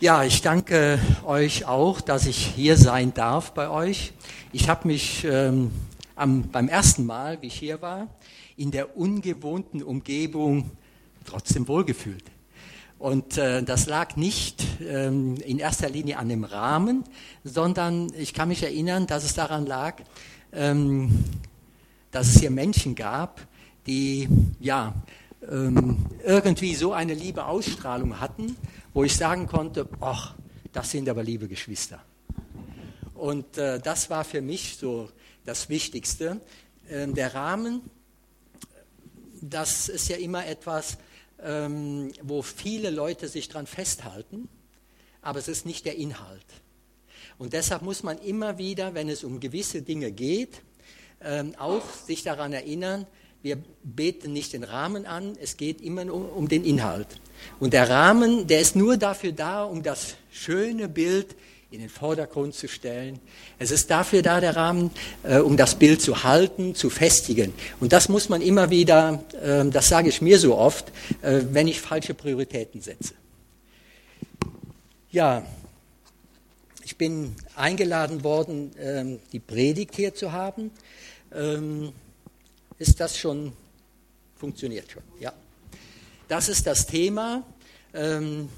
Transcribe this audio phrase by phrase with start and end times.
[0.00, 4.12] Ja, ich danke euch auch, dass ich hier sein darf bei euch.
[4.50, 5.70] Ich habe mich ähm,
[6.16, 8.08] am, beim ersten Mal, wie ich hier war,
[8.56, 10.72] in der ungewohnten Umgebung
[11.24, 12.24] trotzdem wohlgefühlt.
[12.98, 17.04] Und äh, das lag nicht ähm, in erster Linie an dem Rahmen,
[17.44, 20.02] sondern ich kann mich erinnern, dass es daran lag,
[20.52, 21.24] ähm,
[22.10, 23.46] dass es hier Menschen gab,
[23.86, 24.92] die ja
[25.50, 28.56] ähm, irgendwie so eine liebe Ausstrahlung hatten,
[28.94, 30.36] wo ich sagen konnte, ach,
[30.72, 32.02] das sind aber liebe Geschwister.
[33.14, 35.10] Und äh, das war für mich so
[35.44, 36.40] das Wichtigste.
[36.88, 37.82] Äh, der Rahmen,
[39.40, 40.96] das ist ja immer etwas,
[41.42, 44.48] ähm, wo viele Leute sich dran festhalten,
[45.22, 46.46] aber es ist nicht der Inhalt.
[47.36, 50.62] Und deshalb muss man immer wieder, wenn es um gewisse Dinge geht,
[51.20, 53.06] ähm, auch sich daran erinnern,
[53.42, 57.20] wir beten nicht den Rahmen an, es geht immer um, um den Inhalt.
[57.60, 61.34] Und der Rahmen, der ist nur dafür da, um das schöne Bild
[61.74, 63.18] in den Vordergrund zu stellen.
[63.58, 64.90] Es ist dafür da, der Rahmen,
[65.24, 67.52] äh, um das Bild zu halten, zu festigen.
[67.80, 70.92] Und das muss man immer wieder, äh, das sage ich mir so oft,
[71.22, 73.14] äh, wenn ich falsche Prioritäten setze.
[75.10, 75.44] Ja,
[76.84, 80.70] ich bin eingeladen worden, ähm, die Predigt hier zu haben.
[81.34, 81.92] Ähm,
[82.78, 83.52] ist das schon,
[84.36, 85.32] funktioniert schon, ja.
[86.28, 87.42] Das ist das Thema.
[87.92, 88.48] Ähm,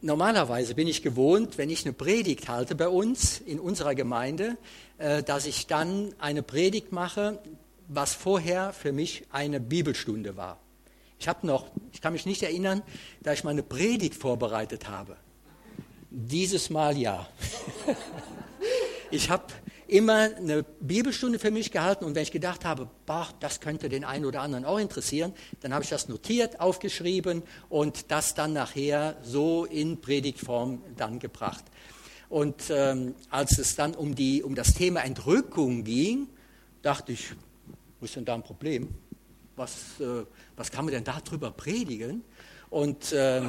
[0.00, 4.56] normalerweise bin ich gewohnt, wenn ich eine Predigt halte bei uns in unserer Gemeinde,
[4.98, 7.40] äh, dass ich dann eine Predigt mache,
[7.88, 10.58] was vorher für mich eine Bibelstunde war.
[11.18, 12.82] Ich habe noch, ich kann mich nicht erinnern,
[13.20, 15.16] da ich mal eine Predigt vorbereitet habe.
[16.10, 17.26] Dieses Mal ja.
[19.12, 19.44] ich habe
[19.88, 24.04] immer eine Bibelstunde für mich gehalten und wenn ich gedacht habe, boah, das könnte den
[24.04, 29.16] einen oder anderen auch interessieren, dann habe ich das notiert, aufgeschrieben und das dann nachher
[29.22, 31.64] so in Predigtform dann gebracht.
[32.30, 36.28] Und ähm, als es dann um, die, um das Thema Entrückung ging,
[36.80, 37.34] dachte ich,
[38.00, 38.88] wo ist denn da ein Problem?
[39.56, 40.24] Was, äh,
[40.56, 42.24] was kann man denn darüber predigen?
[42.70, 43.42] Und äh,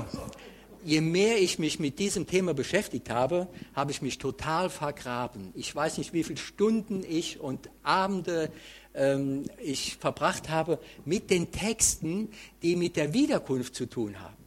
[0.84, 5.52] je mehr ich mich mit diesem Thema beschäftigt habe, habe ich mich total vergraben.
[5.56, 8.52] Ich weiß nicht, wie viele Stunden ich und Abende
[8.94, 12.30] ähm, ich verbracht habe mit den Texten,
[12.62, 14.38] die mit der Wiederkunft zu tun haben.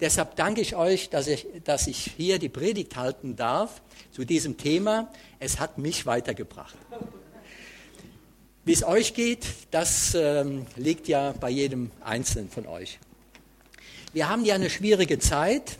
[0.00, 4.56] Deshalb danke ich euch, dass ich, dass ich hier die Predigt halten darf zu diesem
[4.56, 5.12] Thema.
[5.38, 6.74] Es hat mich weitergebracht.
[8.64, 12.98] Wie es euch geht, das ähm, liegt ja bei jedem Einzelnen von euch.
[14.14, 15.78] Wir haben ja eine schwierige Zeit.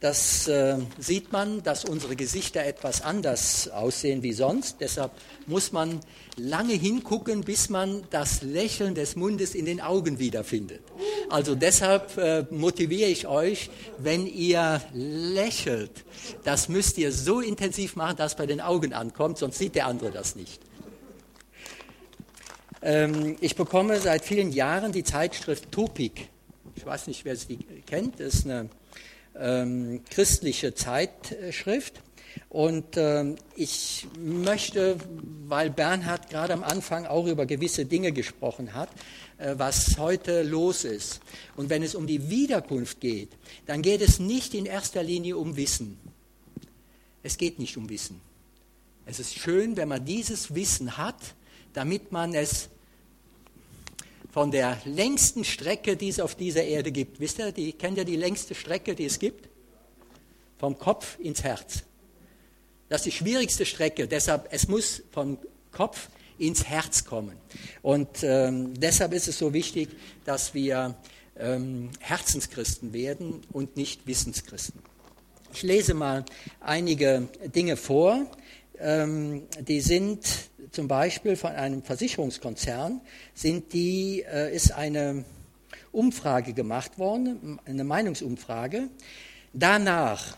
[0.00, 4.76] Das äh, sieht man, dass unsere Gesichter etwas anders aussehen wie sonst.
[4.80, 5.10] Deshalb
[5.46, 6.00] muss man
[6.36, 10.80] lange hingucken, bis man das Lächeln des Mundes in den Augen wiederfindet.
[11.28, 16.04] Also deshalb äh, motiviere ich euch, wenn ihr lächelt,
[16.44, 19.86] das müsst ihr so intensiv machen, dass es bei den Augen ankommt, sonst sieht der
[19.86, 20.62] andere das nicht.
[22.80, 26.30] Ähm, ich bekomme seit vielen Jahren die Zeitschrift Topik
[26.78, 28.68] ich weiß nicht, wer sie kennt, das ist eine
[29.34, 32.00] ähm, christliche Zeitschrift.
[32.50, 34.96] Und ähm, ich möchte,
[35.48, 38.90] weil Bernhard gerade am Anfang auch über gewisse Dinge gesprochen hat,
[39.38, 41.20] äh, was heute los ist.
[41.56, 43.30] Und wenn es um die Wiederkunft geht,
[43.66, 45.98] dann geht es nicht in erster Linie um Wissen.
[47.24, 48.20] Es geht nicht um Wissen.
[49.04, 51.34] Es ist schön, wenn man dieses Wissen hat,
[51.72, 52.68] damit man es
[54.30, 57.20] von der längsten Strecke, die es auf dieser Erde gibt.
[57.20, 59.48] Wisst ihr, die, kennt ihr die längste Strecke, die es gibt?
[60.58, 61.82] Vom Kopf ins Herz.
[62.88, 65.38] Das ist die schwierigste Strecke, deshalb, es muss vom
[65.72, 66.08] Kopf
[66.38, 67.36] ins Herz kommen.
[67.82, 69.90] Und ähm, deshalb ist es so wichtig,
[70.24, 70.94] dass wir
[71.38, 74.80] ähm, Herzenschristen werden und nicht Wissenschristen.
[75.52, 76.24] Ich lese mal
[76.60, 78.26] einige Dinge vor,
[78.78, 83.00] ähm, die sind zum Beispiel von einem Versicherungskonzern,
[83.34, 85.24] sind die, äh, ist eine
[85.92, 88.88] Umfrage gemacht worden, eine Meinungsumfrage.
[89.52, 90.36] Danach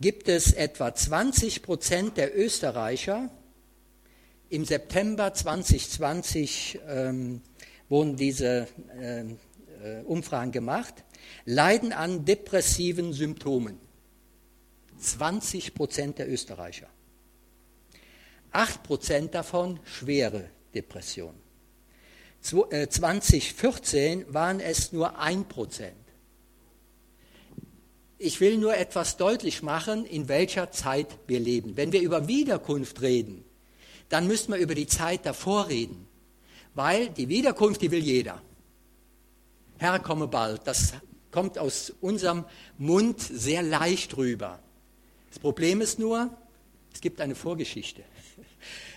[0.00, 3.30] gibt es etwa 20 Prozent der Österreicher,
[4.50, 7.40] im September 2020 ähm,
[7.88, 8.66] wurden diese
[9.00, 9.38] ähm,
[9.80, 11.04] äh, Umfragen gemacht,
[11.44, 13.78] leiden an depressiven Symptomen.
[14.98, 16.88] 20 Prozent der Österreicher.
[18.52, 21.34] 8% davon schwere Depression.
[22.42, 25.90] 2014 äh, waren es nur 1%.
[28.18, 31.76] Ich will nur etwas deutlich machen, in welcher Zeit wir leben.
[31.76, 33.44] Wenn wir über Wiederkunft reden,
[34.08, 36.06] dann müssen wir über die Zeit davor reden.
[36.74, 38.40] Weil die Wiederkunft, die will jeder.
[39.78, 40.66] Herr, komme bald.
[40.66, 40.94] Das
[41.30, 42.44] kommt aus unserem
[42.76, 44.58] Mund sehr leicht rüber.
[45.30, 46.30] Das Problem ist nur,
[46.92, 48.02] es gibt eine Vorgeschichte.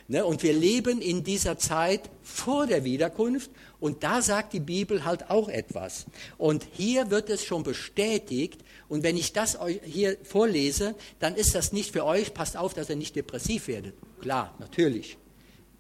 [0.07, 0.25] Ne?
[0.25, 5.29] Und wir leben in dieser Zeit vor der Wiederkunft und da sagt die Bibel halt
[5.29, 6.05] auch etwas.
[6.37, 11.55] Und hier wird es schon bestätigt und wenn ich das euch hier vorlese, dann ist
[11.55, 13.95] das nicht für euch, passt auf, dass ihr nicht depressiv werdet.
[14.21, 15.17] Klar, natürlich,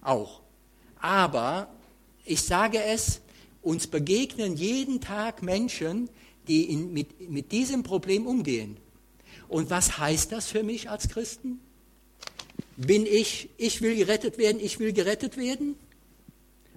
[0.01, 0.41] auch.
[0.99, 1.67] Aber
[2.25, 3.21] ich sage es,
[3.61, 6.09] uns begegnen jeden Tag Menschen,
[6.47, 8.77] die in, mit, mit diesem Problem umgehen.
[9.47, 11.59] Und was heißt das für mich als Christen?
[12.75, 15.75] Bin ich, ich will gerettet werden, ich will gerettet werden?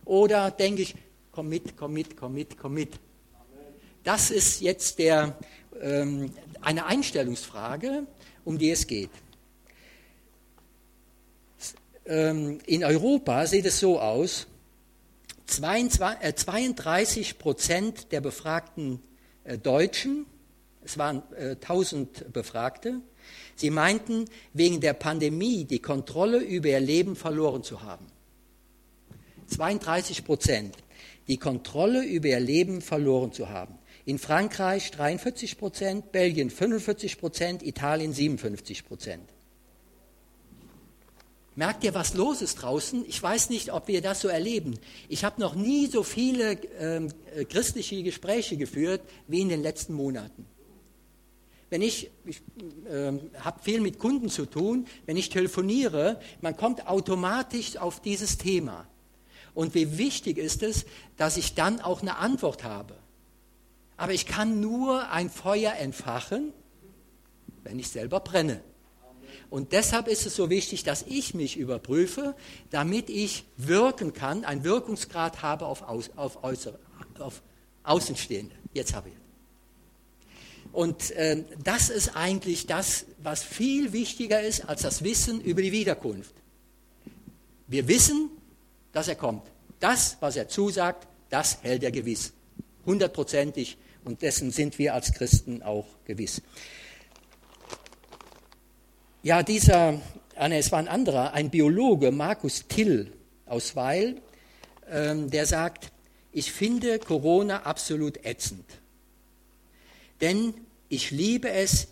[0.04, 0.94] Oder denke ich,
[1.32, 2.90] komm mit, komm mit, komm mit, komm mit.
[4.04, 5.38] Das ist jetzt der,
[5.80, 8.06] ähm, eine Einstellungsfrage,
[8.44, 9.10] um die es geht.
[12.04, 14.46] Ähm, in Europa sieht es so aus,
[15.46, 19.02] 32 äh, Prozent der befragten
[19.44, 20.26] äh, Deutschen,
[20.84, 23.00] es waren 1000 äh, Befragte,
[23.56, 28.06] sie meinten, wegen der Pandemie die Kontrolle über ihr Leben verloren zu haben.
[29.48, 30.76] 32 Prozent,
[31.28, 33.78] die Kontrolle über ihr Leben verloren zu haben.
[34.04, 39.28] In Frankreich 43 Prozent, Belgien 45 Prozent, Italien 57 Prozent.
[41.56, 43.04] Merkt ihr, was los ist draußen?
[43.08, 44.78] Ich weiß nicht, ob wir das so erleben.
[45.08, 49.94] Ich habe noch nie so viele ähm, äh, christliche Gespräche geführt wie in den letzten
[49.94, 50.46] Monaten.
[51.68, 52.42] Wenn ich, ich
[52.88, 58.38] äh, habe viel mit Kunden zu tun, wenn ich telefoniere, man kommt automatisch auf dieses
[58.38, 58.86] Thema.
[59.54, 60.86] Und wie wichtig ist es,
[61.16, 62.94] dass ich dann auch eine Antwort habe.
[63.96, 66.52] Aber ich kann nur ein Feuer entfachen,
[67.64, 68.60] wenn ich selber brenne.
[69.48, 72.34] Und deshalb ist es so wichtig, dass ich mich überprüfe,
[72.70, 76.78] damit ich wirken kann, einen Wirkungsgrad habe auf, Aus, auf, Äußere,
[77.18, 77.42] auf
[77.84, 78.54] Außenstehende.
[78.72, 79.25] Jetzt habe ich es.
[80.72, 85.72] Und äh, das ist eigentlich das, was viel wichtiger ist als das Wissen über die
[85.72, 86.34] Wiederkunft.
[87.66, 88.30] Wir wissen,
[88.92, 89.42] dass er kommt.
[89.80, 92.32] Das, was er zusagt, das hält er gewiss.
[92.84, 93.76] Hundertprozentig.
[94.04, 96.40] Und dessen sind wir als Christen auch gewiss.
[99.22, 100.00] Ja, dieser,
[100.36, 103.12] ah, es war ein anderer, ein Biologe, Markus Till
[103.44, 104.22] aus Weil,
[104.88, 105.90] ähm, der sagt,
[106.30, 108.64] ich finde Corona absolut ätzend.
[110.20, 110.54] Denn
[110.88, 111.88] ich liebe es,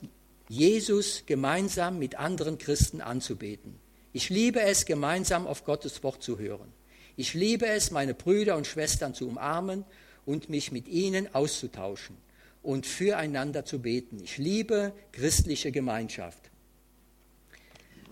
[0.48, 3.74] Jesus gemeinsam mit anderen Christen anzubeten.
[4.12, 6.72] Ich liebe es, gemeinsam auf Gottes Wort zu hören.
[7.16, 9.84] Ich liebe es, meine Brüder und Schwestern zu umarmen
[10.26, 12.16] und mich mit ihnen auszutauschen
[12.62, 14.20] und füreinander zu beten.
[14.22, 16.50] Ich liebe christliche Gemeinschaft.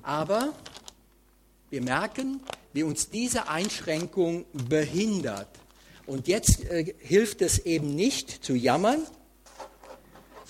[0.02, 0.52] Aber
[1.70, 2.40] wir merken,
[2.72, 5.48] wie uns diese Einschränkung behindert.
[6.06, 9.02] Und jetzt äh, hilft es eben nicht zu jammern,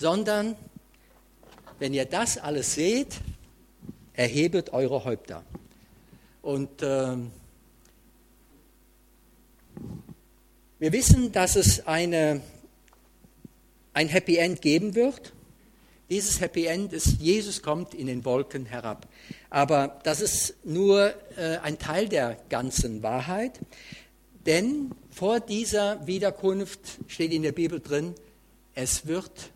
[0.03, 0.57] sondern
[1.79, 3.21] wenn ihr das alles seht,
[4.11, 5.45] erhebet eure Häupter.
[6.41, 7.15] Und äh,
[10.77, 12.41] wir wissen, dass es eine,
[13.93, 15.31] ein Happy End geben wird.
[16.09, 19.07] Dieses Happy End ist, Jesus kommt in den Wolken herab.
[19.49, 23.57] Aber das ist nur äh, ein Teil der ganzen Wahrheit,
[24.45, 28.15] denn vor dieser Wiederkunft steht in der Bibel drin,
[28.75, 29.53] es wird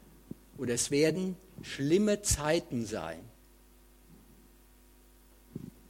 [0.57, 3.19] oder es werden schlimme Zeiten sein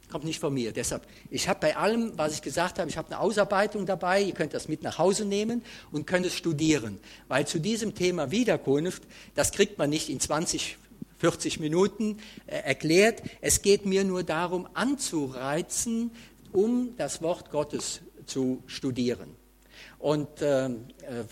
[0.08, 0.72] kommt nicht von mir.
[0.72, 4.22] Deshalb, ich habe bei allem, was ich gesagt habe, ich habe eine Ausarbeitung dabei.
[4.22, 6.98] Ihr könnt das mit nach Hause nehmen und könnt es studieren.
[7.28, 9.02] Weil zu diesem Thema Wiederkunft,
[9.34, 10.78] das kriegt man nicht in 20,
[11.18, 13.22] 40 Minuten äh, erklärt.
[13.40, 16.10] Es geht mir nur darum, anzureizen,
[16.52, 19.36] um das Wort Gottes zu studieren.
[19.98, 21.24] Und ähm, äh,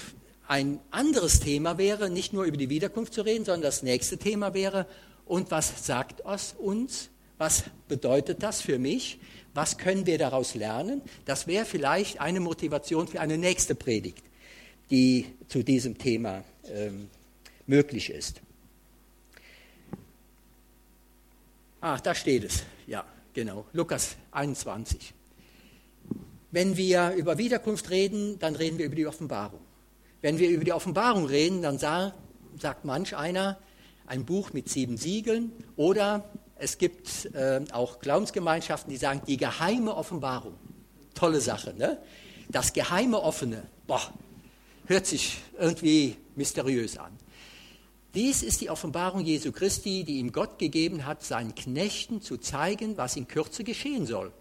[0.49, 4.55] ein anderes Thema wäre, nicht nur über die Wiederkunft zu reden, sondern das nächste Thema
[4.55, 4.87] wäre,
[5.25, 9.19] und was sagt es uns was bedeutet das für mich?
[9.53, 11.03] Was können wir daraus lernen?
[11.25, 14.25] Das wäre vielleicht eine Motivation für eine nächste Predigt,
[14.91, 17.11] die zu diesem Thema ähm,
[17.67, 18.41] möglich ist.
[21.81, 22.62] Ach, da steht es.
[22.87, 23.67] Ja, genau.
[23.73, 25.12] Lukas 21.
[26.50, 29.61] Wenn wir über Wiederkunft reden, dann reden wir über die Offenbarung.
[30.23, 33.59] Wenn wir über die Offenbarung reden, dann sagt manch einer,
[34.07, 39.95] ein Buch mit sieben Siegeln oder es gibt äh, auch Glaubensgemeinschaften, die sagen, die geheime
[39.95, 40.55] Offenbarung.
[41.15, 41.99] Tolle Sache, ne?
[42.49, 44.13] Das geheime Offene, boah,
[44.87, 47.13] hört sich irgendwie mysteriös an.
[48.15, 52.97] Dies ist die Offenbarung Jesu Christi, die ihm Gott gegeben hat, seinen Knechten zu zeigen,
[52.97, 54.33] was in Kürze geschehen soll.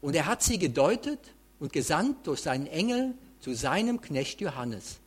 [0.00, 1.18] Und er hat sie gedeutet
[1.58, 5.00] und gesandt durch seinen Engel zu seinem Knecht Johannes.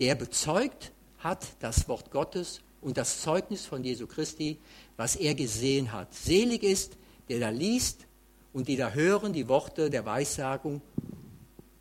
[0.00, 4.58] Der bezeugt hat das Wort Gottes und das Zeugnis von Jesu Christi,
[4.98, 6.12] was er gesehen hat.
[6.12, 6.98] Selig ist,
[7.30, 8.06] der da liest
[8.52, 10.82] und die da hören die Worte der Weissagung.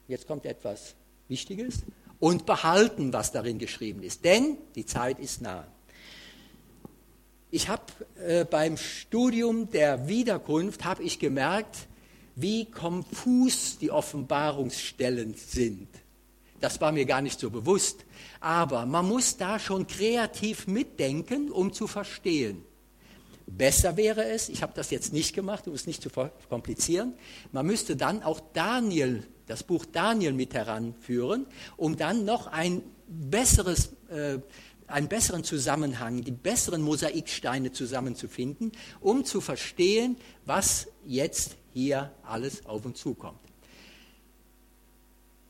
[0.08, 0.96] Jetzt kommt etwas
[1.28, 1.84] Wichtiges.
[2.18, 4.24] Und behalten, was darin geschrieben ist.
[4.24, 5.68] Denn die Zeit ist nahe.
[7.52, 7.84] Ich habe
[8.26, 11.89] äh, beim Studium der Wiederkunft habe ich gemerkt,
[12.42, 15.88] wie konfus die Offenbarungsstellen sind.
[16.60, 18.06] Das war mir gar nicht so bewusst.
[18.40, 22.64] Aber man muss da schon kreativ mitdenken, um zu verstehen.
[23.48, 26.10] Besser wäre es, ich habe das jetzt nicht gemacht, um es nicht zu
[26.50, 27.14] komplizieren,
[27.52, 33.94] man müsste dann auch Daniel, das Buch Daniel mit heranführen, um dann noch ein besseres,
[34.10, 34.38] äh,
[34.92, 42.86] einen besseren Zusammenhang, die besseren Mosaiksteine zusammenzufinden, um zu verstehen, was jetzt hier alles auf
[42.86, 43.40] uns zukommt.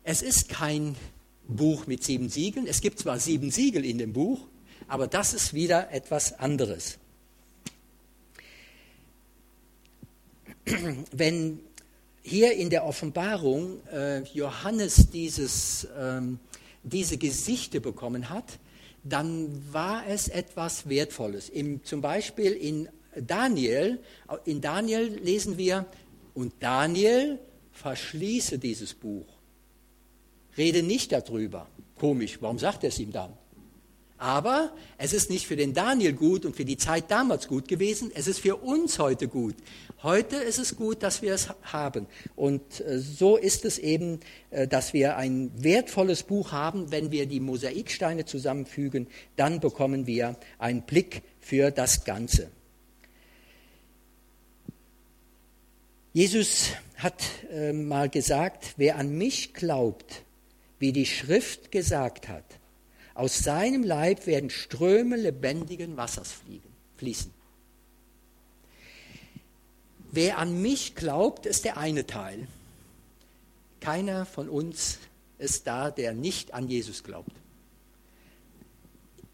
[0.03, 0.95] Es ist kein
[1.47, 2.67] Buch mit sieben Siegeln.
[2.67, 4.47] Es gibt zwar sieben Siegel in dem Buch,
[4.87, 6.97] aber das ist wieder etwas anderes.
[11.11, 11.59] Wenn
[12.21, 16.39] hier in der Offenbarung äh, Johannes dieses, ähm,
[16.83, 18.59] diese Gesichte bekommen hat,
[19.03, 21.49] dann war es etwas Wertvolles.
[21.49, 23.99] Im, zum Beispiel in Daniel,
[24.45, 25.85] in Daniel lesen wir,
[26.33, 27.39] und Daniel
[27.71, 29.25] verschließe dieses Buch.
[30.57, 31.67] Rede nicht darüber.
[31.95, 33.33] Komisch, warum sagt er es ihm dann?
[34.19, 38.11] Aber es ist nicht für den Daniel gut und für die Zeit damals gut gewesen,
[38.13, 39.55] es ist für uns heute gut.
[40.03, 42.05] Heute ist es gut, dass wir es haben.
[42.35, 46.91] Und äh, so ist es eben, äh, dass wir ein wertvolles Buch haben.
[46.91, 49.07] Wenn wir die Mosaiksteine zusammenfügen,
[49.37, 52.51] dann bekommen wir einen Blick für das Ganze.
[56.11, 57.23] Jesus hat
[57.53, 60.23] äh, mal gesagt, wer an mich glaubt,
[60.77, 62.59] wie die Schrift gesagt hat,
[63.19, 67.33] aus seinem Leib werden Ströme lebendigen Wassers fliegen, fließen.
[70.11, 72.47] Wer an mich glaubt, ist der eine Teil.
[73.81, 74.99] Keiner von uns
[75.37, 77.31] ist da, der nicht an Jesus glaubt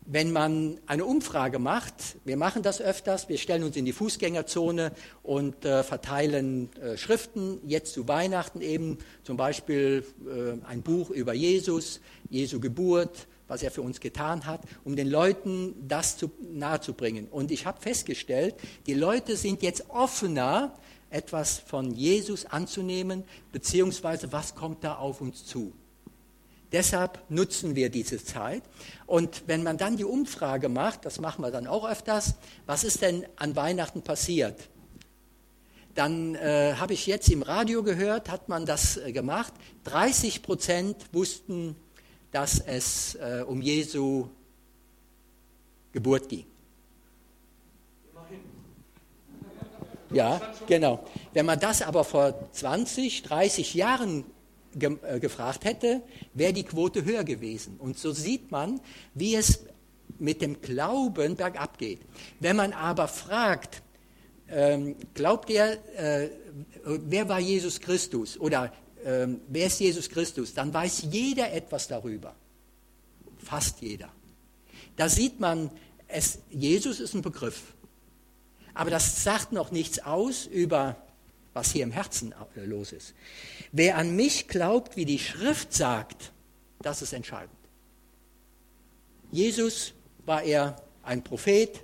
[0.05, 4.91] wenn man eine Umfrage macht, wir machen das öfters, wir stellen uns in die Fußgängerzone
[5.23, 11.33] und äh, verteilen äh, Schriften, jetzt zu Weihnachten eben, zum Beispiel äh, ein Buch über
[11.33, 17.27] Jesus, Jesu Geburt, was er für uns getan hat, um den Leuten das zu, nahezubringen.
[17.27, 18.55] Und ich habe festgestellt,
[18.87, 20.73] die Leute sind jetzt offener,
[21.09, 25.73] etwas von Jesus anzunehmen, beziehungsweise was kommt da auf uns zu.
[26.71, 28.63] Deshalb nutzen wir diese Zeit.
[29.05, 32.35] Und wenn man dann die Umfrage macht, das machen wir dann auch öfters,
[32.65, 34.59] was ist denn an Weihnachten passiert?
[35.93, 39.53] Dann äh, habe ich jetzt im Radio gehört, hat man das äh, gemacht.
[39.85, 41.77] 30 Prozent wussten,
[42.35, 44.27] dass es äh, um Jesu
[45.93, 46.43] Geburt ging.
[50.11, 51.05] Ja, genau.
[51.31, 54.25] Wenn man das aber vor 20, 30 Jahren
[54.73, 56.01] ge äh, gefragt hätte,
[56.33, 57.77] wäre die Quote höher gewesen.
[57.79, 58.81] Und so sieht man,
[59.13, 59.63] wie es
[60.19, 62.01] mit dem Glauben bergab geht.
[62.41, 63.81] Wenn man aber fragt,
[64.49, 66.27] ähm, glaubt ihr, äh,
[66.83, 68.73] wer war Jesus Christus oder
[69.05, 72.35] ähm, wer ist Jesus Christus, dann weiß jeder etwas darüber.
[73.37, 74.09] Fast jeder.
[74.95, 75.69] Da sieht man,
[76.07, 77.73] es, Jesus ist ein Begriff.
[78.73, 80.97] Aber das sagt noch nichts aus über
[81.55, 83.13] was hier im Herzen äh, los ist.
[83.71, 86.33] Wer an mich glaubt, wie die Schrift sagt,
[86.81, 87.55] das ist entscheidend.
[89.31, 89.93] Jesus
[90.25, 91.81] war er ein Prophet.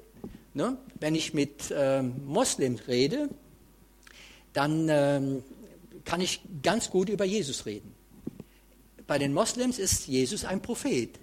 [0.54, 0.78] Ne?
[1.00, 3.30] Wenn ich mit ähm, Moslems rede,
[4.52, 5.44] dann ähm,
[6.06, 7.94] kann ich ganz gut über Jesus reden.
[9.08, 11.20] Bei den Moslems ist Jesus ein Prophet.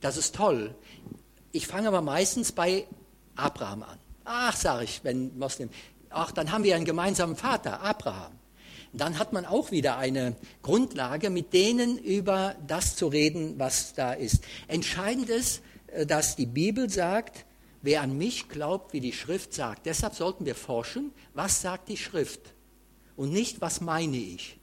[0.00, 0.74] Das ist toll.
[1.52, 2.86] Ich fange aber meistens bei
[3.36, 3.98] Abraham an.
[4.24, 5.70] Ach, sage ich, wenn Moslem,
[6.10, 8.32] ach, dann haben wir einen gemeinsamen Vater, Abraham.
[8.92, 14.12] Dann hat man auch wieder eine Grundlage, mit denen über das zu reden, was da
[14.12, 14.42] ist.
[14.68, 17.46] Entscheidend ist, äh, dass die Bibel sagt,
[17.80, 19.86] wer an mich glaubt, wie die Schrift sagt.
[19.86, 22.52] Deshalb sollten wir forschen, was sagt die Schrift
[23.16, 24.58] und nicht, was meine ich.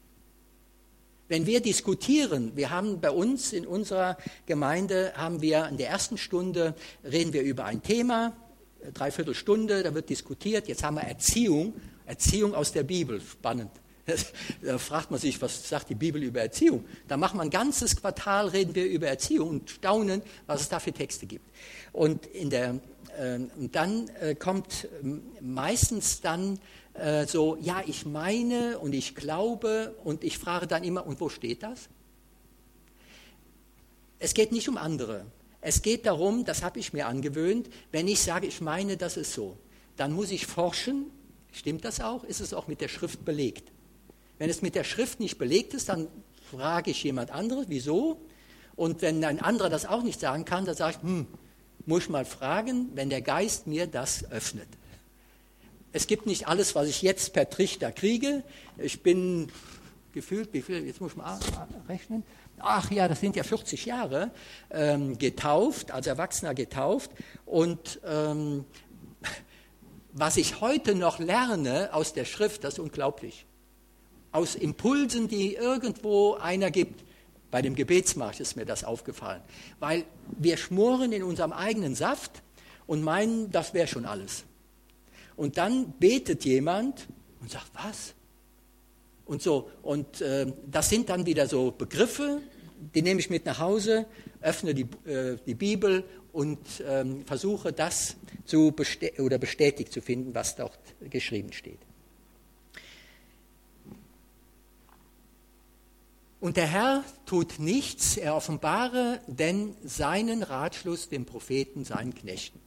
[1.28, 4.16] Wenn wir diskutieren, wir haben bei uns in unserer
[4.46, 8.36] Gemeinde, haben wir in der ersten Stunde, reden wir über ein Thema,
[8.94, 10.66] dreiviertel Stunde, da wird diskutiert.
[10.66, 11.74] Jetzt haben wir Erziehung,
[12.06, 13.70] Erziehung aus der Bibel, spannend.
[14.62, 16.84] Da fragt man sich, was sagt die Bibel über Erziehung?
[17.08, 20.80] Da machen wir ein ganzes Quartal, reden wir über Erziehung und staunen, was es da
[20.80, 21.44] für Texte gibt.
[21.92, 22.80] Und, in der,
[23.18, 26.58] äh, und dann äh, kommt ähm, meistens dann
[26.94, 31.28] äh, so, ja, ich meine und ich glaube und ich frage dann immer, und wo
[31.28, 31.88] steht das?
[34.18, 35.24] Es geht nicht um andere.
[35.62, 39.32] Es geht darum, das habe ich mir angewöhnt, wenn ich sage, ich meine, das ist
[39.32, 39.56] so,
[39.96, 41.06] dann muss ich forschen,
[41.52, 42.24] stimmt das auch?
[42.24, 43.70] Ist es auch mit der Schrift belegt?
[44.40, 46.08] Wenn es mit der Schrift nicht belegt ist, dann
[46.50, 48.22] frage ich jemand anderes, wieso?
[48.74, 51.26] Und wenn ein anderer das auch nicht sagen kann, dann sage ich, hm,
[51.84, 54.66] muss ich mal fragen, wenn der Geist mir das öffnet.
[55.92, 58.42] Es gibt nicht alles, was ich jetzt per Trichter kriege.
[58.78, 59.52] Ich bin
[60.14, 61.38] gefühlt, wie viel, jetzt muss ich mal
[61.86, 62.22] rechnen,
[62.60, 64.30] ach ja, das sind ja 40 Jahre,
[64.70, 67.10] ähm, getauft, als Erwachsener getauft.
[67.44, 68.64] Und ähm,
[70.14, 73.44] was ich heute noch lerne aus der Schrift, das ist unglaublich.
[74.32, 77.04] Aus Impulsen, die irgendwo einer gibt.
[77.50, 79.42] Bei dem Gebetsmarsch ist mir das aufgefallen.
[79.80, 80.04] Weil
[80.38, 82.42] wir schmoren in unserem eigenen Saft
[82.86, 84.44] und meinen, das wäre schon alles.
[85.36, 87.08] Und dann betet jemand
[87.40, 88.14] und sagt, was?
[89.26, 92.40] Und so, und äh, das sind dann wieder so Begriffe,
[92.94, 94.06] die nehme ich mit nach Hause,
[94.40, 100.34] öffne die, äh, die Bibel und ähm, versuche das zu bestä oder bestätigt zu finden,
[100.34, 100.78] was dort
[101.10, 101.78] geschrieben steht.
[106.40, 112.58] Und der Herr tut nichts, er offenbare denn seinen Ratschluss den Propheten, seinen Knechten.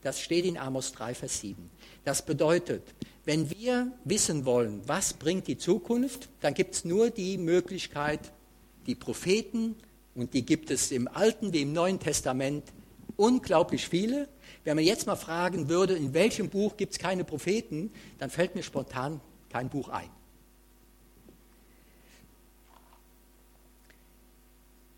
[0.00, 1.70] Das steht in Amos 3, Vers 7.
[2.04, 2.82] Das bedeutet,
[3.26, 8.32] wenn wir wissen wollen, was bringt die Zukunft, dann gibt es nur die Möglichkeit,
[8.86, 9.76] die Propheten,
[10.14, 12.64] und die gibt es im Alten wie im Neuen Testament
[13.16, 14.28] unglaublich viele.
[14.64, 18.54] Wenn man jetzt mal fragen würde, in welchem Buch gibt es keine Propheten, dann fällt
[18.54, 19.20] mir spontan
[19.50, 20.08] kein Buch ein.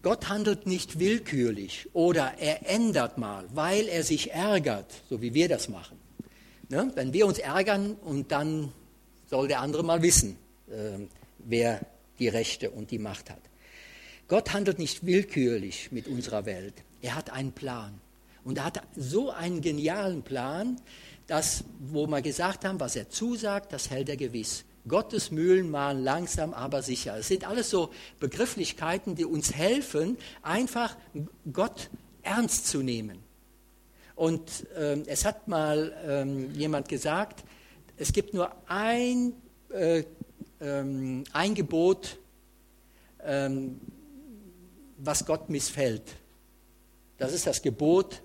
[0.02, 5.48] Gott handelt nicht willkürlich oder er ändert mal, weil er sich ärgert, so wie wir
[5.48, 5.98] das machen.
[6.70, 6.90] Ne?
[6.94, 8.72] Wenn wir uns ärgern und dann
[9.28, 10.36] soll der andere mal wissen,
[10.68, 11.06] äh,
[11.38, 11.80] wer
[12.18, 13.40] die Rechte und die Macht hat.
[14.28, 16.74] Gott handelt nicht willkürlich mit unserer Welt.
[17.02, 18.00] Er hat einen Plan.
[18.44, 20.80] Und er hat so einen genialen Plan,
[21.26, 24.64] dass, wo wir gesagt haben, was er zusagt, das hält er gewiss.
[24.88, 27.16] Gottes Mühlen mahlen langsam, aber sicher.
[27.18, 30.96] Es sind alles so Begrifflichkeiten, die uns helfen, einfach
[31.52, 31.90] Gott
[32.22, 33.18] ernst zu nehmen.
[34.14, 37.44] Und ähm, es hat mal ähm, jemand gesagt,
[37.96, 39.34] es gibt nur ein,
[39.70, 40.04] äh,
[40.60, 42.18] ähm, ein Gebot,
[43.22, 43.80] ähm,
[44.98, 46.02] was Gott missfällt.
[47.18, 48.22] Das ist das Gebot,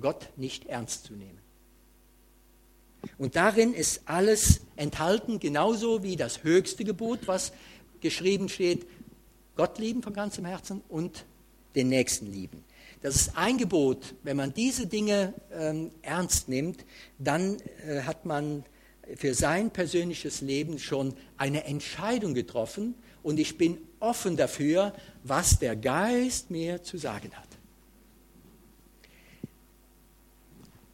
[0.00, 1.45] Gott nicht ernst zu nehmen.
[3.18, 7.52] Und darin ist alles enthalten, genauso wie das höchste Gebot, was
[8.00, 8.86] geschrieben steht,
[9.56, 11.24] Gott lieben von ganzem Herzen und
[11.74, 12.64] den Nächsten lieben.
[13.02, 14.14] Das ist ein Gebot.
[14.22, 16.84] Wenn man diese Dinge ähm, ernst nimmt,
[17.18, 18.64] dann äh, hat man
[19.14, 24.92] für sein persönliches Leben schon eine Entscheidung getroffen und ich bin offen dafür,
[25.22, 27.55] was der Geist mir zu sagen hat.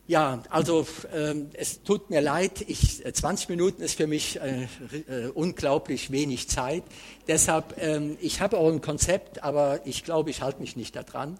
[0.08, 4.64] Ja, also äh, es tut mir leid, ich, 20 äh, Minuten ist für mich äh,
[5.08, 6.82] äh, unglaublich wenig Zeit.
[7.28, 11.38] Deshalb, ähm, ich habe auch ein Konzept, aber ich glaube, ich halte mich nicht daran.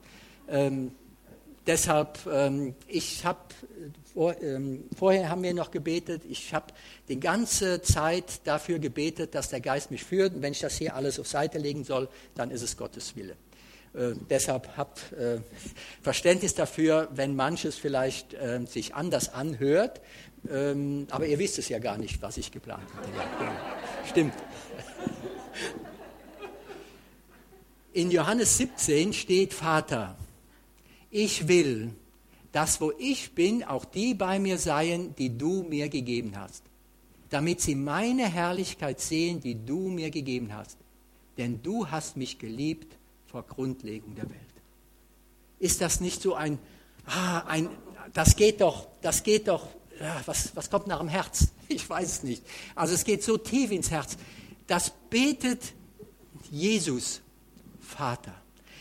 [0.48, 0.92] Ähm,
[1.66, 3.40] deshalb, ähm, ich habe,
[4.14, 6.66] vor, ähm, vorher haben wir noch gebetet, ich habe
[7.09, 10.35] die ganze Zeit dafür gebetet, dass der Geist mich führt.
[10.35, 13.35] Und wenn ich das hier alles auf Seite legen soll, dann ist es Gottes Wille.
[13.95, 15.41] Äh, deshalb habt äh,
[16.01, 20.01] Verständnis dafür, wenn manches vielleicht äh, sich anders anhört.
[20.51, 23.07] Ähm, aber ihr wisst es ja gar nicht, was ich geplant habe.
[23.39, 23.53] Genau.
[24.09, 24.35] Stimmt.
[27.93, 30.17] In Johannes 17 steht Vater,
[31.11, 31.91] ich will,
[32.51, 36.63] dass wo ich bin, auch die bei mir seien, die du mir gegeben hast,
[37.29, 40.79] damit sie meine Herrlichkeit sehen, die du mir gegeben hast.
[41.37, 42.97] Denn du hast mich geliebt
[43.33, 44.40] vor Grundlegung der Welt.
[45.59, 46.59] Ist das nicht so ein,
[47.07, 47.71] ah, ein
[48.12, 49.68] das geht doch, das geht doch,
[50.27, 51.49] was, was kommt nach dem Herz?
[51.68, 52.45] Ich weiß es nicht.
[52.75, 54.18] Also es geht so tief ins Herz.
[54.66, 55.73] Das betet
[56.51, 57.23] Jesus,
[57.81, 58.35] Vater.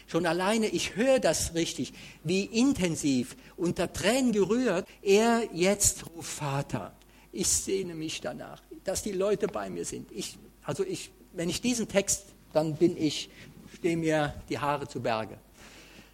[0.07, 1.93] Schon alleine, ich höre das richtig,
[2.25, 6.93] wie intensiv, unter Tränen gerührt, er jetzt ruft Vater.
[7.31, 10.11] Ich sehne mich danach, dass die Leute bei mir sind.
[10.11, 13.29] Ich, also ich, wenn ich diesen Text, dann bin ich
[13.73, 15.37] stehen mir die Haare zu Berge.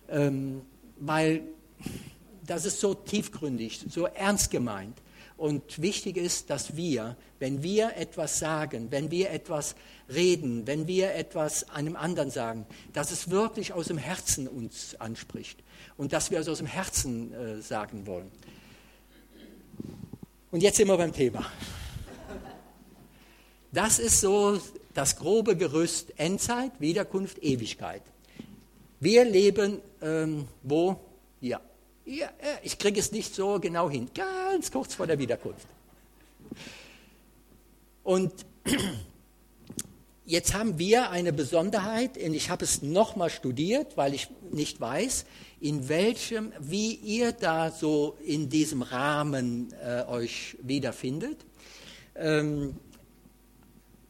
[0.10, 0.62] Ähm,
[1.00, 1.44] weil
[2.46, 4.98] das ist so tiefgründig, so ernst gemeint.
[5.36, 9.76] Und wichtig ist, dass wir, wenn wir etwas sagen, wenn wir etwas
[10.10, 15.60] reden, wenn wir etwas einem anderen sagen, dass es wirklich aus dem Herzen uns anspricht
[15.96, 18.32] und dass wir es aus dem Herzen äh, sagen wollen.
[20.50, 21.46] Und jetzt sind wir beim Thema.
[23.72, 24.60] Das ist so
[24.98, 28.02] das grobe Gerüst Endzeit, Wiederkunft, Ewigkeit.
[29.00, 31.00] Wir leben ähm, wo?
[31.40, 31.62] Ja.
[32.04, 32.32] ja
[32.64, 35.68] ich kriege es nicht so genau hin, ganz kurz vor der Wiederkunft.
[38.04, 38.34] Und
[40.26, 45.26] jetzt haben wir eine Besonderheit, und ich habe es nochmal studiert, weil ich nicht weiß,
[45.62, 51.46] in welchem, wie ihr da so in diesem Rahmen äh, euch wiederfindet.
[52.16, 52.78] Ähm,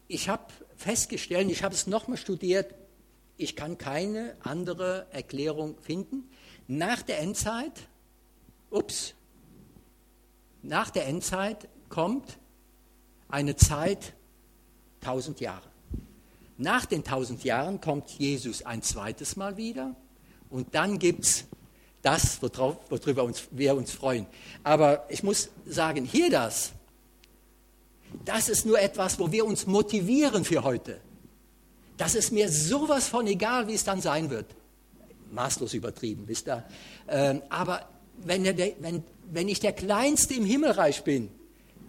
[0.08, 0.46] ich habe
[0.78, 2.74] festgestellt, ich habe es nochmal studiert,
[3.36, 6.30] ich kann keine andere Erklärung finden.
[6.68, 7.74] Nach der Endzeit,
[8.70, 9.14] ups,
[10.62, 12.38] nach der Endzeit kommt
[13.30, 14.14] eine Zeit,
[15.02, 15.68] tausend Jahre.
[16.58, 19.96] Nach den tausend Jahren kommt Jesus ein zweites Mal wieder
[20.50, 21.46] und dann gibt es
[22.02, 24.26] das, worauf, worüber uns, wir uns freuen.
[24.64, 26.72] Aber ich muss sagen, hier das,
[28.28, 31.00] das ist nur etwas, wo wir uns motivieren für heute.
[31.98, 34.46] Das ist mir sowas von egal, wie es dann sein wird.
[35.32, 36.64] Maßlos übertrieben, wisst ihr.
[37.08, 37.88] Ähm, aber
[38.24, 41.30] wenn, der, wenn, wenn ich der Kleinste im Himmelreich bin,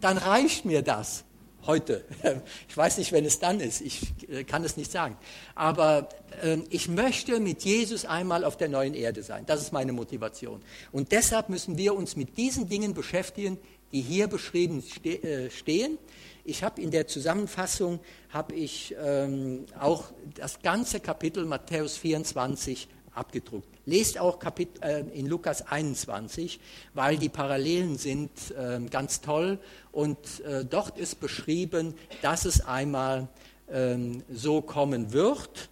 [0.01, 1.25] dann reicht mir das
[1.67, 2.05] heute.
[2.69, 5.17] Ich weiß nicht, wenn es dann ist, ich äh, kann es nicht sagen.
[5.55, 6.09] Aber
[6.43, 9.45] äh, ich möchte mit Jesus einmal auf der neuen Erde sein.
[9.47, 10.63] Das ist meine Motivation.
[10.93, 13.59] Und deshalb müssen wir uns mit diesen Dingen beschäftigen,
[13.93, 15.99] die hier beschrieben äh, stehen.
[16.45, 23.69] Ich habe in der Zusammenfassung habe ich ähm, auch das ganze Kapitel Matthäus 24 abgedruckt.
[23.85, 26.61] Lest auch Kapit äh, in Lukas 21,
[26.95, 29.59] weil die Parallelen sind äh, ganz toll
[29.93, 33.29] und äh, dort ist beschrieben, dass es einmal
[33.71, 35.69] ähm, so kommen wird.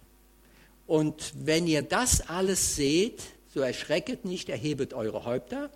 [0.85, 5.69] Und wenn ihr das alles seht, so erschrecket nicht, erhebet eure Häupter.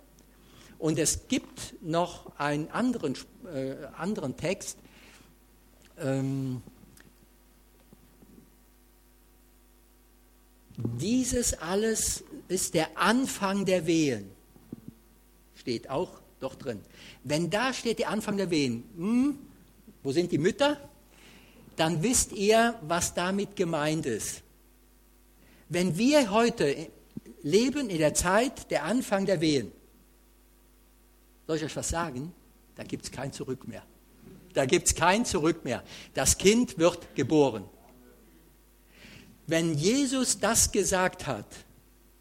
[0.82, 3.14] Und es gibt noch einen anderen,
[3.54, 4.78] äh, anderen Text,
[6.00, 6.60] ähm,
[10.76, 14.30] Dieses alles ist der Anfang der Wehen.
[15.54, 16.80] Steht auch doch drin.
[17.22, 19.38] Wenn da steht der Anfang der Wehen, hm,
[20.02, 20.78] wo sind die Mütter?
[21.76, 24.42] Dann wisst ihr, was damit gemeint ist.
[25.68, 26.88] Wenn wir heute
[27.42, 29.70] leben in der Zeit der Anfang der Wehen,
[31.46, 32.32] soll ich euch was sagen?
[32.74, 33.82] Da gibt es kein Zurück mehr.
[34.54, 35.82] Da gibt es kein Zurück mehr.
[36.14, 37.64] Das Kind wird geboren.
[39.46, 41.46] Wenn Jesus das gesagt hat,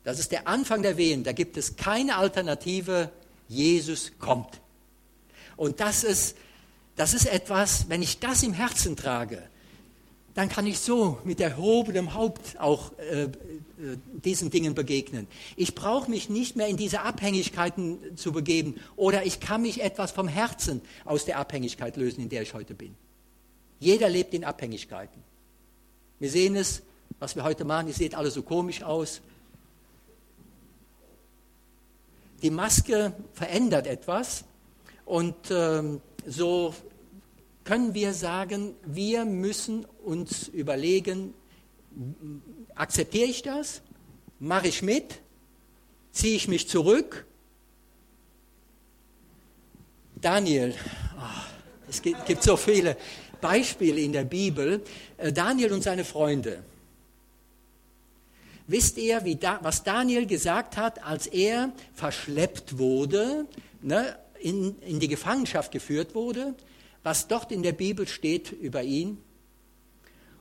[0.03, 3.11] das ist der Anfang der Wehen, da gibt es keine Alternative,
[3.47, 4.59] Jesus kommt.
[5.55, 6.35] Und das ist,
[6.95, 9.43] das ist etwas, wenn ich das im Herzen trage,
[10.33, 13.29] dann kann ich so mit erhobenem Haupt auch äh, äh,
[14.23, 15.27] diesen Dingen begegnen.
[15.55, 20.11] Ich brauche mich nicht mehr in diese Abhängigkeiten zu begeben oder ich kann mich etwas
[20.11, 22.95] vom Herzen aus der Abhängigkeit lösen, in der ich heute bin.
[23.79, 25.21] Jeder lebt in Abhängigkeiten.
[26.19, 26.83] Wir sehen es
[27.21, 29.21] was wir heute machen, ihr seht alle so komisch aus.
[32.41, 34.43] Die Maske verändert etwas
[35.05, 36.73] und ähm, so
[37.63, 41.33] können wir sagen, wir müssen uns überlegen,
[42.75, 43.81] akzeptiere ich das?
[44.39, 45.19] Mache ich mit?
[46.11, 47.25] Ziehe ich mich zurück?
[50.15, 50.73] Daniel,
[51.17, 51.41] oh,
[51.89, 52.97] es gibt, so viele
[53.39, 54.83] Beispiele in der Bibel.
[55.17, 56.63] Äh, Daniel und seine Freunde.
[58.67, 63.47] Wisst ihr, da, was Daniel gesagt hat, als er verschleppt wurde,
[63.81, 66.55] ne, in, in die Gefangenschaft geführt wurde,
[67.03, 69.17] was dort in der Bibel steht über ihn?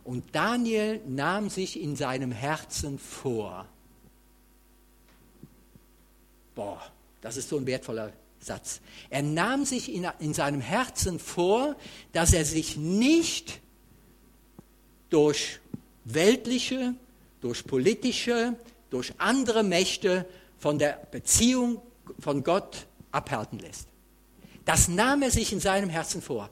[0.04, 3.66] Und Daniel nahm sich in seinem Herzen vor.
[6.54, 6.82] Boah,
[7.20, 8.80] das ist so ein wertvoller Satz.
[9.10, 11.76] Er nahm sich in, in seinem Herzen vor,
[12.12, 13.60] dass er sich nicht
[15.10, 15.60] durch
[16.04, 16.94] weltliche,
[17.40, 18.56] durch politische,
[18.88, 20.26] durch andere Mächte
[20.58, 21.80] von der Beziehung
[22.18, 23.88] von Gott abhalten lässt.
[24.70, 26.48] Das nahm er sich in seinem Herzen vor.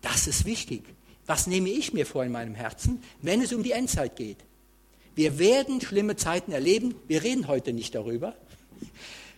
[0.00, 0.82] Das ist wichtig.
[1.26, 4.38] Was nehme ich mir vor in meinem Herzen, wenn es um die Endzeit geht?
[5.14, 6.96] Wir werden schlimme Zeiten erleben.
[7.06, 8.34] Wir reden heute nicht darüber.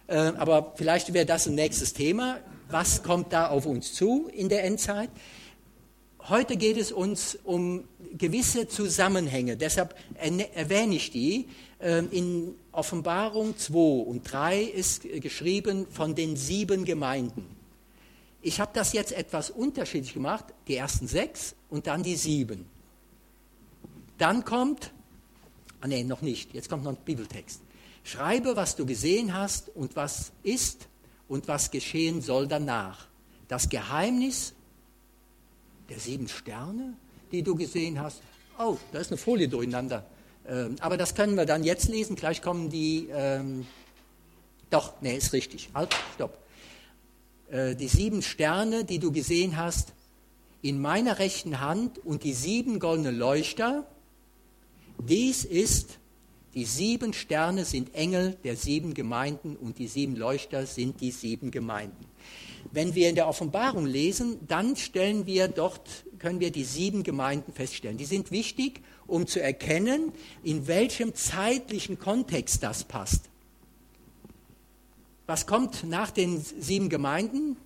[0.07, 2.41] Äh, aber vielleicht wäre das ein nächstes Thema.
[2.71, 5.11] Was kommt da auf uns zu in der Endzeit?
[6.27, 7.85] Heute geht es uns um
[8.17, 9.95] gewisse Zusammenhänge, deshalb
[10.55, 11.49] erwähne ich die.
[11.79, 17.54] Ähm, in Offenbarung 2 und 3 ist geschrieben von den sieben Gemeinden.
[18.47, 22.67] Ich habe das jetzt etwas unterschiedlich gemacht, die ersten sechs und dann die sieben.
[24.19, 24.93] Dann kommt,
[25.81, 27.63] ah nee, noch nicht, jetzt kommt noch ein Bibeltext.
[28.05, 30.89] Schreibe, was du gesehen hast und was ist
[31.27, 33.09] und was geschehen soll danach.
[33.49, 34.53] Das Geheimnis
[35.89, 36.99] der sieben Sterne,
[37.33, 38.21] die du gesehen hast.
[38.59, 40.05] Oh, da ist eine Folie durcheinander.
[40.47, 42.15] Ähm, aber das können wir dann jetzt lesen.
[42.15, 43.67] Gleich kommen die, ähm,
[44.69, 45.71] Doch, nee, ist richtig.
[45.73, 46.44] Halt, stopp.
[47.55, 49.93] Äh, die sieben Sterne, die du gesehen hast,
[50.61, 53.87] in meiner rechten Hand und die sieben goldenen Leuchter,
[54.99, 55.99] dies ist,
[56.55, 61.51] die sieben Sterne sind Engel der sieben Gemeinden und die sieben Leuchter sind die sieben
[61.51, 62.07] Gemeinden.
[62.73, 67.53] Wenn wir in der Offenbarung lesen, dann stellen wir dort, können wir die sieben Gemeinden
[67.53, 67.99] feststellen.
[67.99, 70.13] Die sind wichtig, um zu erkennen,
[70.43, 73.29] in welchem zeitlichen Kontext das passt.
[75.27, 77.57] Was kommt nach den sieben Gemeinden?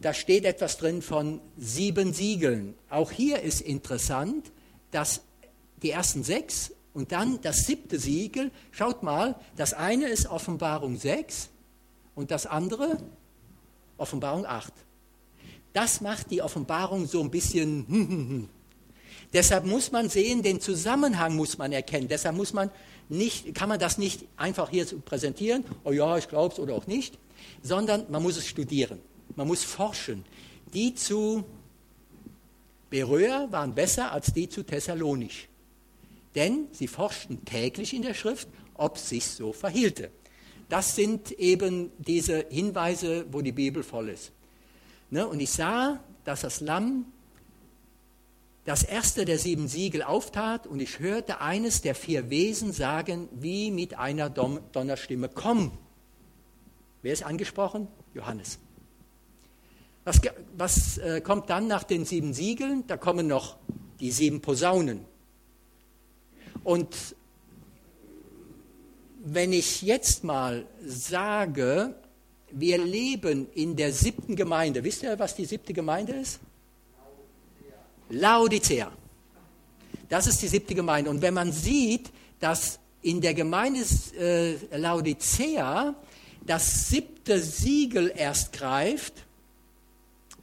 [0.00, 2.74] Da steht etwas drin von sieben Siegeln.
[2.90, 4.50] Auch hier ist interessant,
[4.90, 5.22] dass
[5.82, 11.50] die ersten sechs und dann das siebte Siegel, schaut mal, das eine ist Offenbarung 6
[12.14, 12.98] und das andere
[13.98, 14.72] Offenbarung 8.
[15.72, 18.48] Das macht die Offenbarung so ein bisschen.
[19.32, 22.06] Deshalb muss man sehen, den Zusammenhang muss man erkennen.
[22.06, 22.70] Deshalb muss man
[23.08, 26.86] nicht, kann man das nicht einfach hier präsentieren, oh ja, ich glaube es oder auch
[26.86, 27.18] nicht,
[27.62, 28.98] sondern man muss es studieren.
[29.36, 30.24] Man muss forschen.
[30.72, 31.44] Die zu
[32.90, 35.48] Beröa waren besser als die zu Thessalonich.
[36.34, 40.10] Denn sie forschten täglich in der Schrift, ob sich so verhielte.
[40.68, 44.32] Das sind eben diese Hinweise, wo die Bibel voll ist.
[45.10, 45.26] Ne?
[45.26, 47.06] Und ich sah, dass das Lamm
[48.64, 53.70] das erste der sieben Siegel auftat und ich hörte eines der vier Wesen sagen, wie
[53.70, 55.72] mit einer Donnerstimme, komm.
[57.02, 57.88] Wer ist angesprochen?
[58.14, 58.58] Johannes.
[60.04, 60.20] Was,
[60.56, 62.86] was äh, kommt dann nach den sieben Siegeln?
[62.86, 63.56] Da kommen noch
[64.00, 65.04] die sieben Posaunen.
[66.62, 67.16] Und
[69.22, 71.94] wenn ich jetzt mal sage,
[72.50, 76.40] wir leben in der siebten Gemeinde, wisst ihr, was die siebte Gemeinde ist?
[78.10, 78.92] Laodicea.
[80.08, 81.10] Das ist die siebte Gemeinde.
[81.10, 83.80] Und wenn man sieht, dass in der Gemeinde
[84.18, 85.94] äh, Laodicea
[86.46, 89.24] das siebte Siegel erst greift,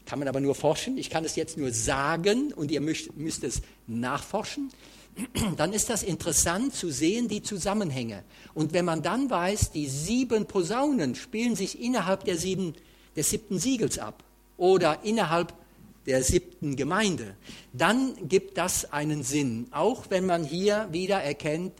[0.05, 3.43] kann man aber nur forschen, ich kann es jetzt nur sagen und ihr müsst, müsst
[3.43, 4.69] es nachforschen,
[5.57, 8.23] dann ist das interessant zu sehen, die Zusammenhänge.
[8.53, 12.73] Und wenn man dann weiß, die sieben Posaunen spielen sich innerhalb der sieben,
[13.15, 14.23] des siebten Siegels ab
[14.57, 15.53] oder innerhalb
[16.05, 17.35] der siebten Gemeinde,
[17.73, 19.67] dann gibt das einen Sinn.
[19.71, 21.73] Auch wenn man hier wieder erkennt,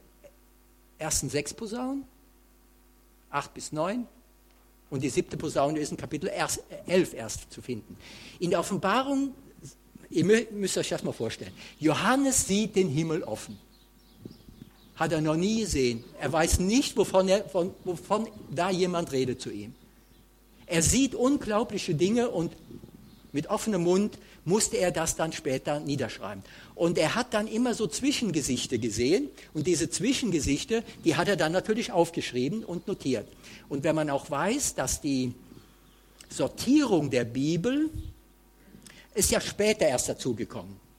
[0.97, 2.03] ersten sechs Posaunen,
[3.29, 4.07] acht bis neun,
[4.89, 6.29] und die siebte Posaune ist in Kapitel
[6.85, 7.95] 11 erst zu finden.
[8.39, 9.33] In der Offenbarung
[10.11, 11.53] Ihr müsst euch das mal vorstellen.
[11.79, 13.57] Johannes sieht den Himmel offen.
[14.95, 16.03] Hat er noch nie gesehen.
[16.19, 19.73] Er weiß nicht, wovon, er, von, wovon da jemand redet zu ihm.
[20.65, 22.51] Er sieht unglaubliche Dinge und
[23.33, 26.43] mit offenem Mund musste er das dann später niederschreiben.
[26.75, 31.51] Und er hat dann immer so Zwischengesichte gesehen und diese Zwischengesichte, die hat er dann
[31.51, 33.27] natürlich aufgeschrieben und notiert.
[33.69, 35.33] Und wenn man auch weiß, dass die
[36.29, 37.89] Sortierung der Bibel
[39.13, 40.90] ist ja später erst dazugekommen.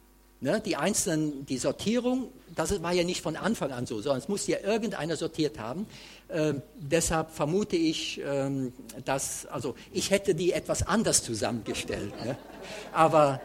[0.42, 0.60] Ne?
[0.60, 4.48] Die einzelnen, die Sortierung, das war ja nicht von Anfang an so, sondern es muss
[4.48, 5.86] ja irgendeiner sortiert haben.
[6.26, 8.72] Äh, deshalb vermute ich, ähm,
[9.04, 12.12] dass, also ich hätte die etwas anders zusammengestellt.
[12.24, 12.36] Ne?
[12.92, 13.40] Aber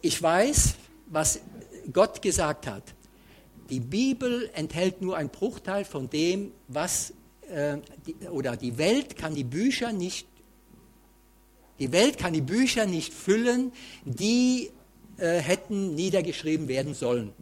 [0.00, 1.40] ich weiß, was
[1.92, 2.84] Gott gesagt hat.
[3.68, 7.12] Die Bibel enthält nur einen Bruchteil von dem, was,
[7.48, 10.28] äh, die, oder die Welt kann die Bücher nicht
[11.80, 13.72] die Welt kann die Bücher nicht füllen,
[14.04, 14.70] die
[15.18, 17.32] äh, hätten niedergeschrieben werden sollen.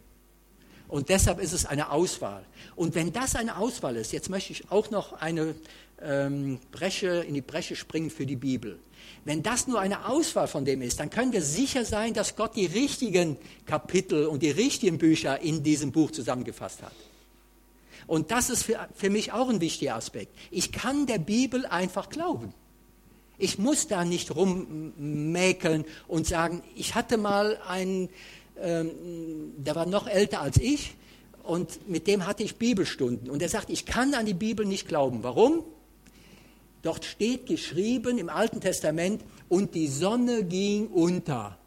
[0.87, 2.45] Und deshalb ist es eine Auswahl.
[2.75, 5.55] Und wenn das eine Auswahl ist, jetzt möchte ich auch noch eine
[6.01, 8.77] ähm, Bresche, in die Bresche springen für die Bibel.
[9.25, 12.55] Wenn das nur eine Auswahl von dem ist, dann können wir sicher sein, dass Gott
[12.55, 16.93] die richtigen Kapitel und die richtigen Bücher in diesem Buch zusammengefasst hat.
[18.05, 20.35] Und das ist für, für mich auch ein wichtiger Aspekt.
[20.51, 22.53] Ich kann der Bibel einfach glauben.
[23.43, 28.07] Ich muss da nicht rummäkeln und sagen, ich hatte mal einen,
[28.57, 28.91] ähm,
[29.57, 30.95] der war noch älter als ich
[31.43, 33.29] und mit dem hatte ich Bibelstunden.
[33.29, 35.23] Und er sagt, ich kann an die Bibel nicht glauben.
[35.23, 35.65] Warum?
[36.83, 41.57] Dort steht geschrieben im Alten Testament, und die Sonne ging unter.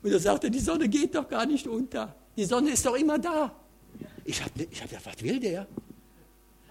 [0.00, 2.14] Und er sagte, die Sonne geht doch gar nicht unter.
[2.36, 3.52] Die Sonne ist doch immer da.
[4.24, 5.66] Ich habe ich hab gedacht, was will der?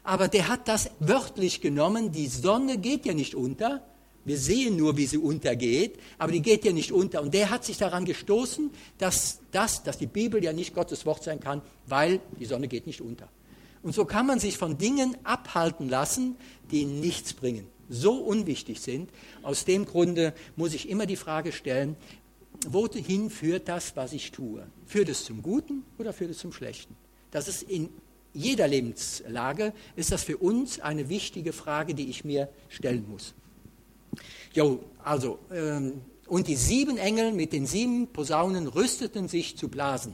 [0.03, 3.81] Aber der hat das wörtlich genommen, die Sonne geht ja nicht unter.
[4.23, 7.21] Wir sehen nur, wie sie untergeht, aber die geht ja nicht unter.
[7.21, 11.23] Und der hat sich daran gestoßen, dass das, dass die Bibel ja nicht Gottes Wort
[11.23, 13.27] sein kann, weil die Sonne geht nicht unter.
[13.83, 16.35] Und so kann man sich von Dingen abhalten lassen,
[16.69, 19.09] die nichts bringen, so unwichtig sind.
[19.41, 21.95] Aus dem Grunde muss ich immer die Frage stellen,
[22.67, 24.67] wohin führt das, was ich tue?
[24.85, 26.95] Führt es zum Guten oder führt es zum Schlechten?
[27.31, 27.89] Das ist in
[28.33, 33.33] jeder Lebenslage ist das für uns eine wichtige Frage, die ich mir stellen muss.
[34.53, 40.13] Jo, also, ähm, und die sieben Engel mit den sieben Posaunen rüsteten sich zu blasen.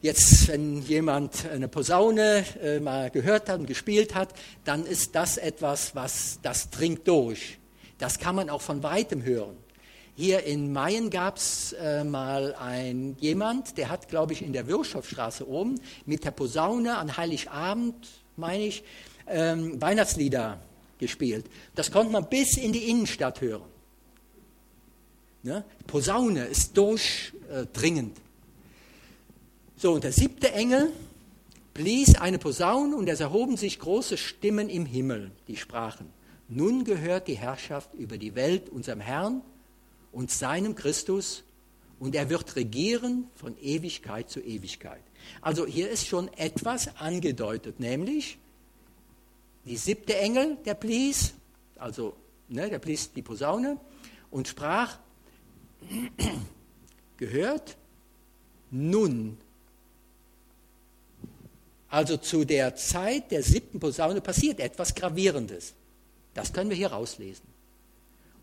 [0.00, 4.32] Jetzt, wenn jemand eine Posaune äh, mal gehört hat und gespielt hat,
[4.64, 7.58] dann ist das etwas, was das dringt durch.
[7.98, 9.56] Das kann man auch von weitem hören.
[10.18, 14.66] Hier in Mayen gab es äh, mal ein jemand, der hat, glaube ich, in der
[14.66, 17.94] Wirschowstraße oben mit der Posaune an Heiligabend,
[18.34, 18.82] meine ich,
[19.28, 20.60] ähm, Weihnachtslieder
[20.98, 21.46] gespielt.
[21.76, 23.68] Das konnte man bis in die Innenstadt hören.
[25.44, 25.64] Ne?
[25.86, 28.16] Posaune ist durchdringend.
[29.76, 30.90] So, und der siebte Engel
[31.74, 36.10] blies eine Posaune und es erhoben sich große Stimmen im Himmel, die sprachen,
[36.48, 39.42] nun gehört die Herrschaft über die Welt unserem Herrn
[40.12, 41.44] und seinem Christus
[41.98, 45.02] und er wird regieren von Ewigkeit zu Ewigkeit.
[45.40, 48.38] Also hier ist schon etwas angedeutet, nämlich
[49.64, 51.34] die siebte Engel, der blies,
[51.76, 52.16] also
[52.48, 53.78] ne, der blies die Posaune
[54.30, 54.98] und sprach,
[57.16, 57.76] gehört
[58.70, 59.38] nun
[61.88, 65.74] also zu der Zeit der siebten Posaune passiert etwas Gravierendes.
[66.34, 67.46] Das können wir hier rauslesen.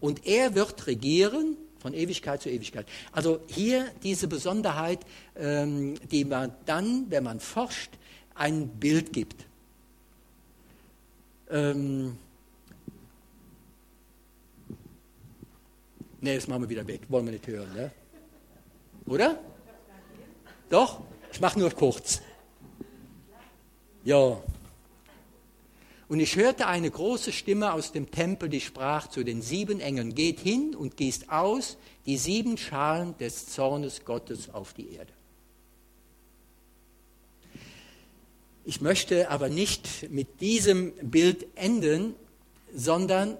[0.05, 2.85] Und er wird regieren von Ewigkeit zu Ewigkeit.
[3.11, 4.99] Also hier diese Besonderheit,
[5.35, 7.89] ähm, die man dann, wenn man forscht,
[8.35, 9.47] ein Bild gibt.
[11.49, 12.19] Ähm
[16.21, 17.01] ne, das machen wir wieder weg.
[17.09, 17.91] Wollen wir nicht hören, ne?
[19.07, 19.39] Oder?
[20.69, 21.01] Doch?
[21.31, 22.21] Ich mache nur kurz.
[24.03, 24.39] Ja.
[26.07, 30.13] Und ich hörte eine große Stimme aus dem Tempel, die sprach zu den sieben Engeln,
[30.13, 35.11] geht hin und gießt aus die sieben Schalen des Zornes Gottes auf die Erde.
[38.65, 42.15] Ich möchte aber nicht mit diesem Bild enden,
[42.73, 43.37] sondern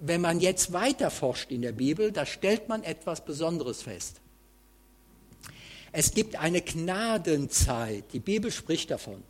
[0.00, 4.20] wenn man jetzt weiter forscht in der Bibel, da stellt man etwas Besonderes fest.
[5.92, 9.22] Es gibt eine Gnadenzeit, die Bibel spricht davon.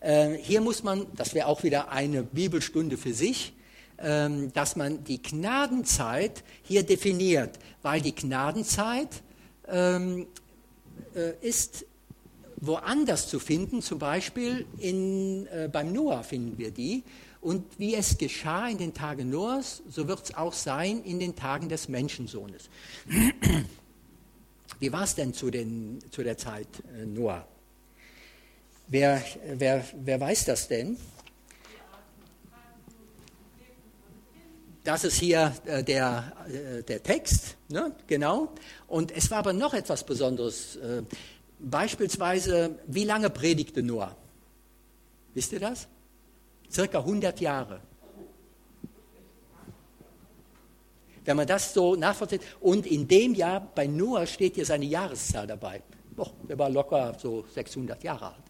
[0.00, 3.52] Äh, hier muss man, das wäre auch wieder eine Bibelstunde für sich,
[3.98, 9.22] ähm, dass man die Gnadenzeit hier definiert, weil die Gnadenzeit
[9.68, 10.26] ähm,
[11.14, 11.84] äh, ist
[12.56, 17.02] woanders zu finden, zum Beispiel in, äh, beim Noah finden wir die.
[17.42, 21.36] Und wie es geschah in den Tagen Noahs, so wird es auch sein in den
[21.36, 22.68] Tagen des Menschensohnes.
[24.78, 26.68] Wie war es denn zu, den, zu der Zeit
[27.06, 27.46] Noah?
[28.92, 30.96] Wer, wer, wer weiß das denn?
[34.82, 37.94] Das ist hier äh, der, äh, der Text, ne?
[38.08, 38.52] genau.
[38.88, 40.74] Und es war aber noch etwas Besonderes.
[40.74, 41.04] Äh,
[41.60, 44.16] beispielsweise, wie lange predigte Noah?
[45.34, 45.86] Wisst ihr das?
[46.68, 47.80] Circa 100 Jahre.
[51.24, 55.46] Wenn man das so nachvollzieht, und in dem Jahr bei Noah steht hier seine Jahreszahl
[55.46, 55.80] dabei.
[56.16, 58.49] Doch, der war locker so 600 Jahre alt.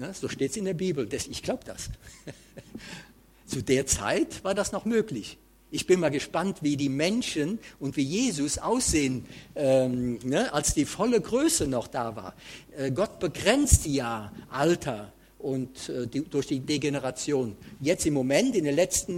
[0.00, 1.06] Ne, so steht es in der Bibel.
[1.12, 1.90] ich glaube das.
[3.46, 5.36] Zu der Zeit war das noch möglich.
[5.70, 10.86] Ich bin mal gespannt, wie die Menschen und wie Jesus aussehen, ähm, ne, als die
[10.86, 12.34] volle Größe noch da war.
[12.78, 17.54] Äh, Gott begrenzt ja Alter und äh, die, durch die Degeneration.
[17.78, 19.14] Jetzt im Moment, in den letzten,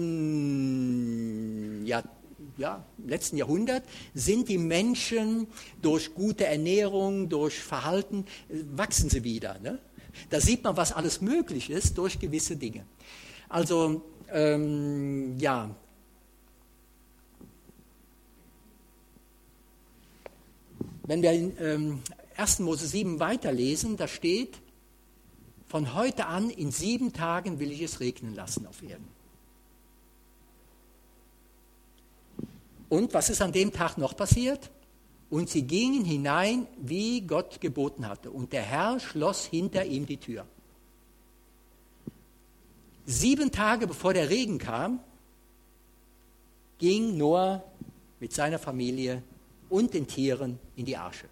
[1.87, 2.03] ja,
[2.59, 5.47] ja, letzten Jahrhundert, sind die Menschen
[5.81, 9.61] durch gute Ernährung, durch Verhalten, äh, wachsen sie wieder.
[9.61, 9.79] Ne?
[10.31, 12.85] Da sieht man, was alles möglich ist durch gewisse Dinge.
[13.49, 15.75] Also, ähm, ja.
[21.05, 22.03] Wenn wir in ähm,
[22.37, 22.61] 1.
[22.61, 24.61] Mose 7 weiterlesen, da steht,
[25.69, 29.09] von heute an in sieben Tagen will ich es regnen lassen auf Erden.
[32.91, 34.71] Und was ist an dem Tag noch passiert?
[35.33, 38.31] Und sie gingen hinein, wie Gott geboten hatte.
[38.31, 40.45] Und der Herr schloss hinter ihm die Tür.
[43.07, 45.01] Sieben Tage bevor der Regen kam,
[46.77, 47.65] ging Noah
[48.21, 49.23] mit seiner Familie
[49.71, 51.31] und den Tieren in die Arche.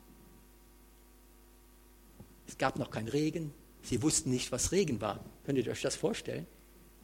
[2.48, 3.53] Es gab noch keinen Regen.
[3.82, 5.20] Sie wussten nicht, was Regen war.
[5.44, 6.46] Könnt ihr euch das vorstellen?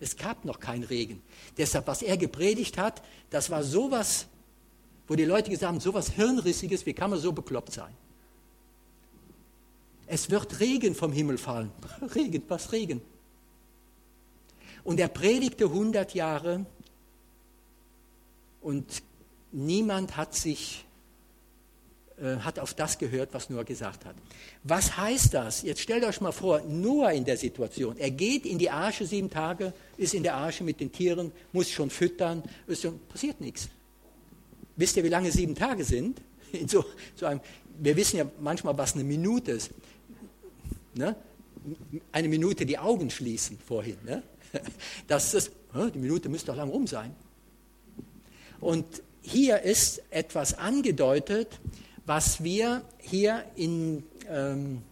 [0.00, 1.22] Es gab noch keinen Regen.
[1.58, 4.28] Deshalb, was er gepredigt hat, das war sowas
[5.08, 7.94] wo die Leute gesagt haben, so was Hirnrissiges, wie kann man so bekloppt sein?
[10.06, 11.72] Es wird Regen vom Himmel fallen.
[12.14, 13.00] Regen, was Regen?
[14.84, 16.64] Und er predigte 100 Jahre
[18.60, 19.02] und
[19.50, 20.86] niemand hat sich
[22.18, 24.14] äh, hat auf das gehört, was Noah gesagt hat.
[24.62, 25.62] Was heißt das?
[25.62, 27.98] Jetzt stellt euch mal vor, Noah in der Situation.
[27.98, 31.68] Er geht in die Arche sieben Tage, ist in der Arche mit den Tieren, muss
[31.68, 32.42] schon füttern,
[32.72, 33.68] schon, passiert nichts.
[34.76, 36.20] Wisst ihr, wie lange sieben Tage sind?
[36.52, 37.40] In so, so einem,
[37.78, 39.70] wir wissen ja manchmal, was eine Minute ist.
[40.94, 41.16] Ne?
[42.12, 43.96] Eine Minute die Augen schließen vorhin.
[44.04, 44.22] Ne?
[45.06, 45.50] Das ist,
[45.94, 47.14] die Minute müsste doch lang rum sein.
[48.60, 48.86] Und
[49.20, 51.60] hier ist etwas angedeutet,
[52.06, 54.82] was wir hier in ähm,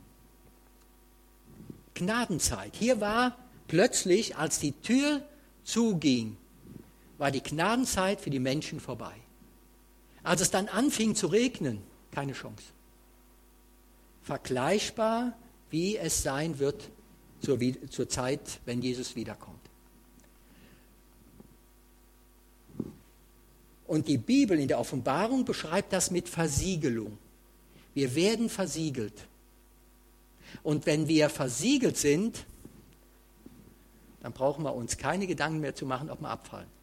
[1.95, 5.23] Gnadenzeit, hier war plötzlich, als die Tür
[5.63, 6.37] zuging,
[7.19, 9.15] war die Gnadenzeit für die Menschen vorbei.
[10.25, 12.65] Als es dann anfing zu regnen, keine Chance.
[14.23, 15.37] Vergleichbar,
[15.71, 16.91] wie es sein wird
[17.41, 17.59] zur,
[17.91, 19.61] zur Zeit, wenn Jesus wiederkommt.
[23.87, 27.19] Und die Bibel in der Offenbarung beschreibt das mit Versiegelung.
[27.93, 29.29] Wir werden versiegelt.
[30.63, 32.47] Und wenn wir versiegelt sind,
[34.21, 36.74] dann brauchen wir uns keine Gedanken mehr zu machen, ob wir abfallen.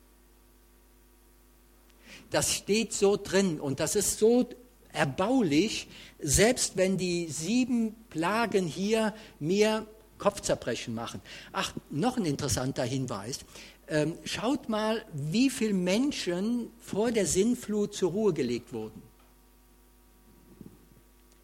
[2.31, 4.49] Das steht so drin und das ist so
[4.93, 5.87] erbaulich,
[6.19, 9.85] selbst wenn die sieben Plagen hier mir
[10.17, 11.21] Kopfzerbrechen machen.
[11.51, 13.39] Ach, noch ein interessanter Hinweis.
[13.87, 19.01] Ähm, schaut mal, wie viele Menschen vor der Sinnflut zur Ruhe gelegt wurden.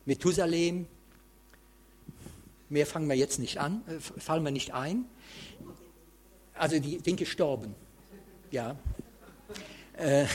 [0.06, 0.88] Methusalem,
[2.70, 5.06] mehr fangen wir jetzt nicht an, äh, fallen wir nicht ein.
[6.54, 7.76] Also die sind gestorben.
[8.52, 8.78] Ja.
[9.98, 10.26] Äh,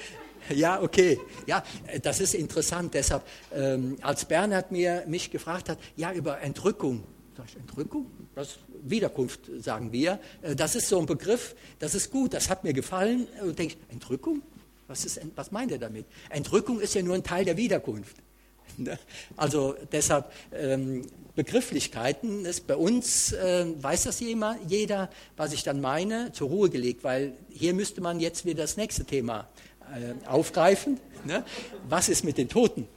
[0.54, 1.18] ja, okay.
[1.46, 1.62] Ja,
[2.02, 2.94] das ist interessant.
[2.94, 3.22] Deshalb,
[3.54, 7.04] ähm, als Bernhard mir, mich gefragt hat, ja, über Entrückung.
[7.36, 8.06] Sag ich, Entrückung?
[8.34, 10.18] Das Wiederkunft, sagen wir.
[10.42, 13.26] Äh, das ist so ein Begriff, das ist gut, das hat mir gefallen.
[13.42, 14.42] Und denke ich, Entrückung?
[14.88, 16.06] Was, ist, was meint er damit?
[16.30, 18.16] Entrückung ist ja nur ein Teil der Wiederkunft.
[18.84, 18.98] Ne?
[19.36, 26.32] Also deshalb ähm, Begrifflichkeiten ist bei uns, äh, weiß das jeder, was ich dann meine,
[26.32, 29.48] zur Ruhe gelegt, weil hier müsste man jetzt wieder das nächste Thema
[29.94, 30.98] äh, aufgreifen.
[31.24, 31.44] Ne?
[31.88, 32.88] Was ist mit den Toten?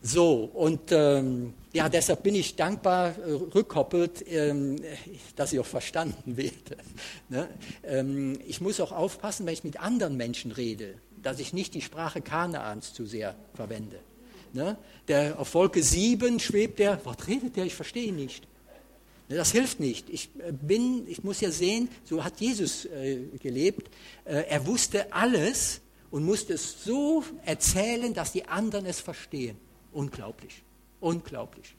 [0.00, 4.76] So, und ähm, ja, deshalb bin ich dankbar, äh, rückkoppelt, ähm,
[5.36, 6.76] dass ich auch verstanden werde.
[7.28, 7.48] Ne?
[7.84, 11.82] Ähm, ich muss auch aufpassen, wenn ich mit anderen Menschen rede, dass ich nicht die
[11.82, 13.98] Sprache Kanaans zu sehr verwende.
[14.54, 14.76] Ne?
[15.08, 17.64] Der auf Wolke 7 schwebt der, was redet der?
[17.64, 18.46] Ich verstehe nicht.
[19.28, 20.08] Ne, das hilft nicht.
[20.08, 23.90] Ich äh, bin, ich muss ja sehen, so hat Jesus äh, gelebt.
[24.24, 25.80] Äh, er wusste alles
[26.10, 29.56] und musste es so erzählen, dass die anderen es verstehen.
[29.92, 30.62] Unglaublich.
[31.00, 31.74] Unglaublich.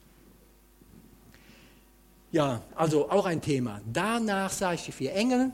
[2.31, 3.81] Ja, also auch ein Thema.
[3.91, 5.51] Danach sah ich die vier Engel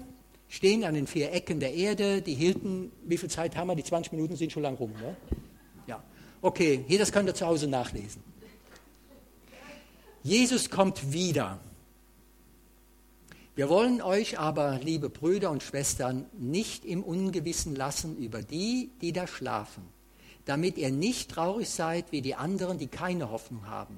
[0.47, 2.21] stehen an den vier Ecken der Erde.
[2.21, 3.75] Die hielten, wie viel Zeit haben wir?
[3.75, 4.91] Die 20 Minuten sind schon lang rum.
[4.91, 5.15] Ne?
[6.45, 8.23] Okay, hier, das könnt ihr zu Hause nachlesen.
[10.21, 11.59] Jesus kommt wieder.
[13.55, 19.11] Wir wollen euch aber, liebe Brüder und Schwestern, nicht im Ungewissen lassen über die, die
[19.11, 19.81] da schlafen,
[20.45, 23.97] damit ihr nicht traurig seid wie die anderen, die keine Hoffnung haben.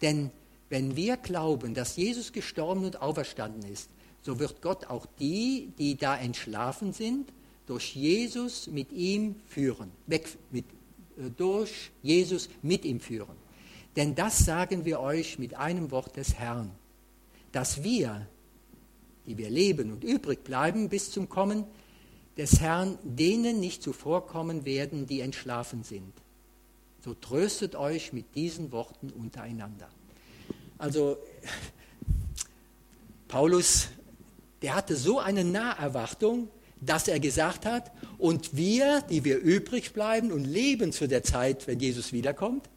[0.00, 0.30] Denn
[0.70, 3.90] wenn wir glauben, dass Jesus gestorben und auferstanden ist,
[4.22, 7.28] so wird Gott auch die, die da entschlafen sind,
[7.66, 10.64] durch Jesus mit ihm führen, weg mit,
[11.36, 13.36] durch Jesus mit ihm führen.
[13.96, 16.70] Denn das sagen wir euch mit einem Wort des Herrn,
[17.52, 18.26] dass wir,
[19.26, 21.64] die wir leben und übrig bleiben bis zum Kommen
[22.36, 26.12] des Herrn, denen nicht zuvorkommen werden, die entschlafen sind.
[27.04, 29.88] So tröstet euch mit diesen Worten untereinander.
[30.78, 31.16] Also
[33.26, 33.88] Paulus,
[34.62, 36.48] der hatte so eine Naherwartung,
[36.80, 41.66] dass er gesagt hat, und wir, die wir übrig bleiben und leben zu der Zeit,
[41.66, 42.68] wenn Jesus wiederkommt,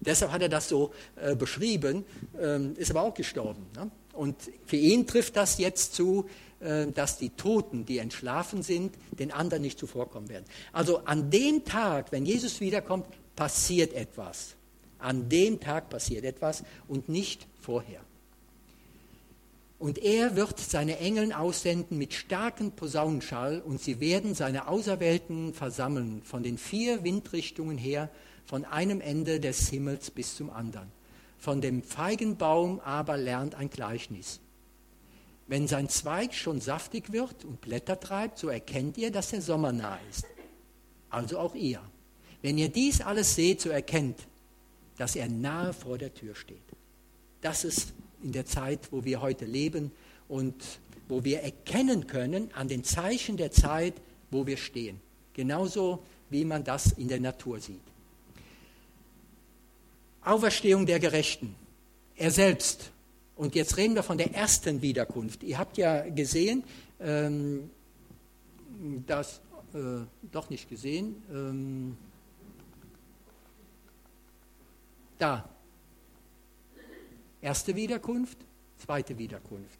[0.00, 2.04] deshalb hat er das so äh, beschrieben,
[2.40, 3.66] ähm, ist aber auch gestorben.
[3.76, 3.90] Ne?
[4.12, 6.26] Und für ihn trifft das jetzt zu,
[6.60, 10.44] äh, dass die Toten, die entschlafen sind, den anderen nicht zuvorkommen werden.
[10.72, 13.06] Also an dem Tag, wenn Jesus wiederkommt,
[13.36, 14.56] passiert etwas.
[14.98, 18.00] An dem Tag passiert etwas und nicht vorher.
[19.82, 26.22] Und er wird seine Engeln aussenden mit starkem Posaunenschall und sie werden seine Auserwählten versammeln
[26.22, 28.08] von den vier Windrichtungen her,
[28.44, 30.86] von einem Ende des Himmels bis zum anderen.
[31.36, 34.38] Von dem Feigenbaum aber lernt ein Gleichnis.
[35.48, 39.72] Wenn sein Zweig schon saftig wird und Blätter treibt, so erkennt ihr, dass der Sommer
[39.72, 40.26] nah ist.
[41.10, 41.80] Also auch ihr.
[42.40, 44.28] Wenn ihr dies alles seht, so erkennt,
[44.96, 46.62] dass er nahe vor der Tür steht.
[47.40, 49.90] Das ist in der Zeit, wo wir heute leben
[50.28, 50.54] und
[51.08, 53.94] wo wir erkennen können an den Zeichen der Zeit,
[54.30, 55.00] wo wir stehen.
[55.34, 57.80] Genauso wie man das in der Natur sieht.
[60.24, 61.54] Auferstehung der Gerechten.
[62.16, 62.92] Er selbst.
[63.36, 65.42] Und jetzt reden wir von der ersten Wiederkunft.
[65.42, 66.62] Ihr habt ja gesehen,
[67.00, 67.70] ähm,
[69.06, 69.40] das,
[69.74, 71.96] äh, doch nicht gesehen, ähm,
[75.18, 75.48] da,
[77.42, 78.38] erste Wiederkunft,
[78.78, 79.78] zweite Wiederkunft.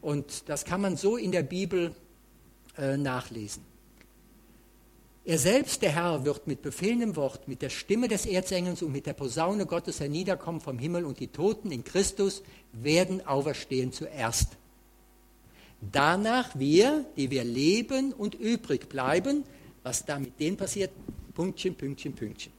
[0.00, 1.94] Und das kann man so in der Bibel
[2.76, 3.62] äh, nachlesen.
[5.24, 9.06] Er selbst, der Herr, wird mit befehlendem Wort, mit der Stimme des Erzengels und mit
[9.06, 12.42] der Posaune Gottes herniederkommen vom Himmel und die Toten in Christus
[12.72, 14.56] werden auferstehen zuerst.
[15.80, 19.44] Danach wir, die wir leben und übrig bleiben,
[19.84, 20.90] was da mit denen passiert,
[21.34, 22.52] Pünktchen, Pünktchen, Pünktchen.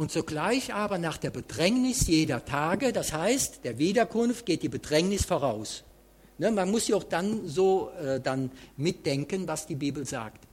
[0.00, 5.26] Und sogleich aber nach der Bedrängnis jeder Tage, das heißt, der Wiederkunft geht die Bedrängnis
[5.26, 5.84] voraus.
[6.38, 10.48] Ne, man muss ja auch dann so äh, dann mitdenken, was die Bibel sagt.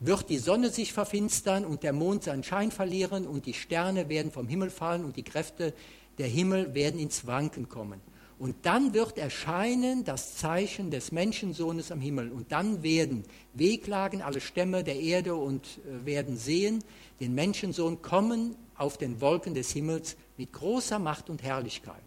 [0.00, 4.32] Wird die Sonne sich verfinstern und der Mond seinen Schein verlieren und die Sterne werden
[4.32, 5.72] vom Himmel fallen und die Kräfte
[6.18, 8.00] der Himmel werden ins Wanken kommen.
[8.40, 12.32] Und dann wird erscheinen das Zeichen des Menschensohnes am Himmel.
[12.32, 16.82] Und dann werden wehklagen alle Stämme der Erde und äh, werden sehen
[17.20, 22.00] den Menschensohn kommen auf den Wolken des Himmels mit großer Macht und Herrlichkeit.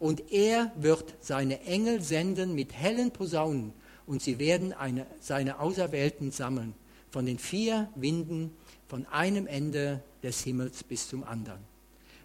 [0.00, 3.72] Und er wird seine Engel senden mit hellen Posaunen
[4.04, 6.74] und sie werden eine, seine Auserwählten sammeln
[7.12, 8.50] von den vier Winden
[8.88, 11.60] von einem Ende des Himmels bis zum anderen.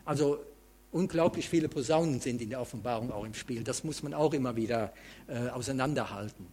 [0.05, 0.39] Also
[0.97, 3.63] unglaublich viele Posaunen sind in der Offenbarung auch im Spiel.
[3.63, 4.93] Das muss man auch immer wieder
[5.27, 6.47] äh, auseinanderhalten.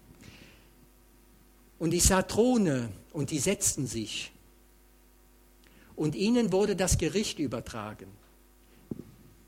[1.79, 4.33] Und ich sah Throne und die setzten sich.
[5.97, 8.07] Und ihnen wurde das Gericht übertragen.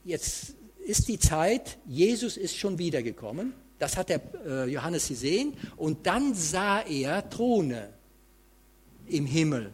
[0.05, 0.55] Jetzt
[0.87, 3.53] ist die Zeit, Jesus ist schon wiedergekommen.
[3.79, 5.55] Das hat der äh, Johannes gesehen.
[5.77, 7.93] Und dann sah er Throne
[9.07, 9.73] im Himmel.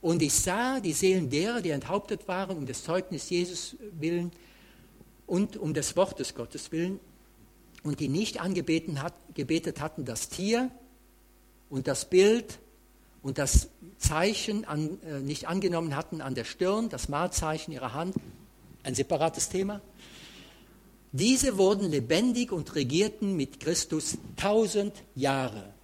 [0.00, 4.32] Und ich sah die Seelen derer, die enthauptet waren, um des Zeugnis Jesus willen
[5.26, 7.00] und um des Wortes Gottes willen,
[7.82, 10.70] und die nicht angebeten hat, gebetet hatten, das Tier
[11.70, 12.58] und das Bild
[13.22, 18.16] und das Zeichen an, äh, nicht angenommen hatten an der Stirn, das Mahlzeichen ihrer Hand,
[18.82, 19.80] ein separates Thema.
[21.12, 25.74] Diese wurden lebendig und regierten mit Christus tausend Jahre.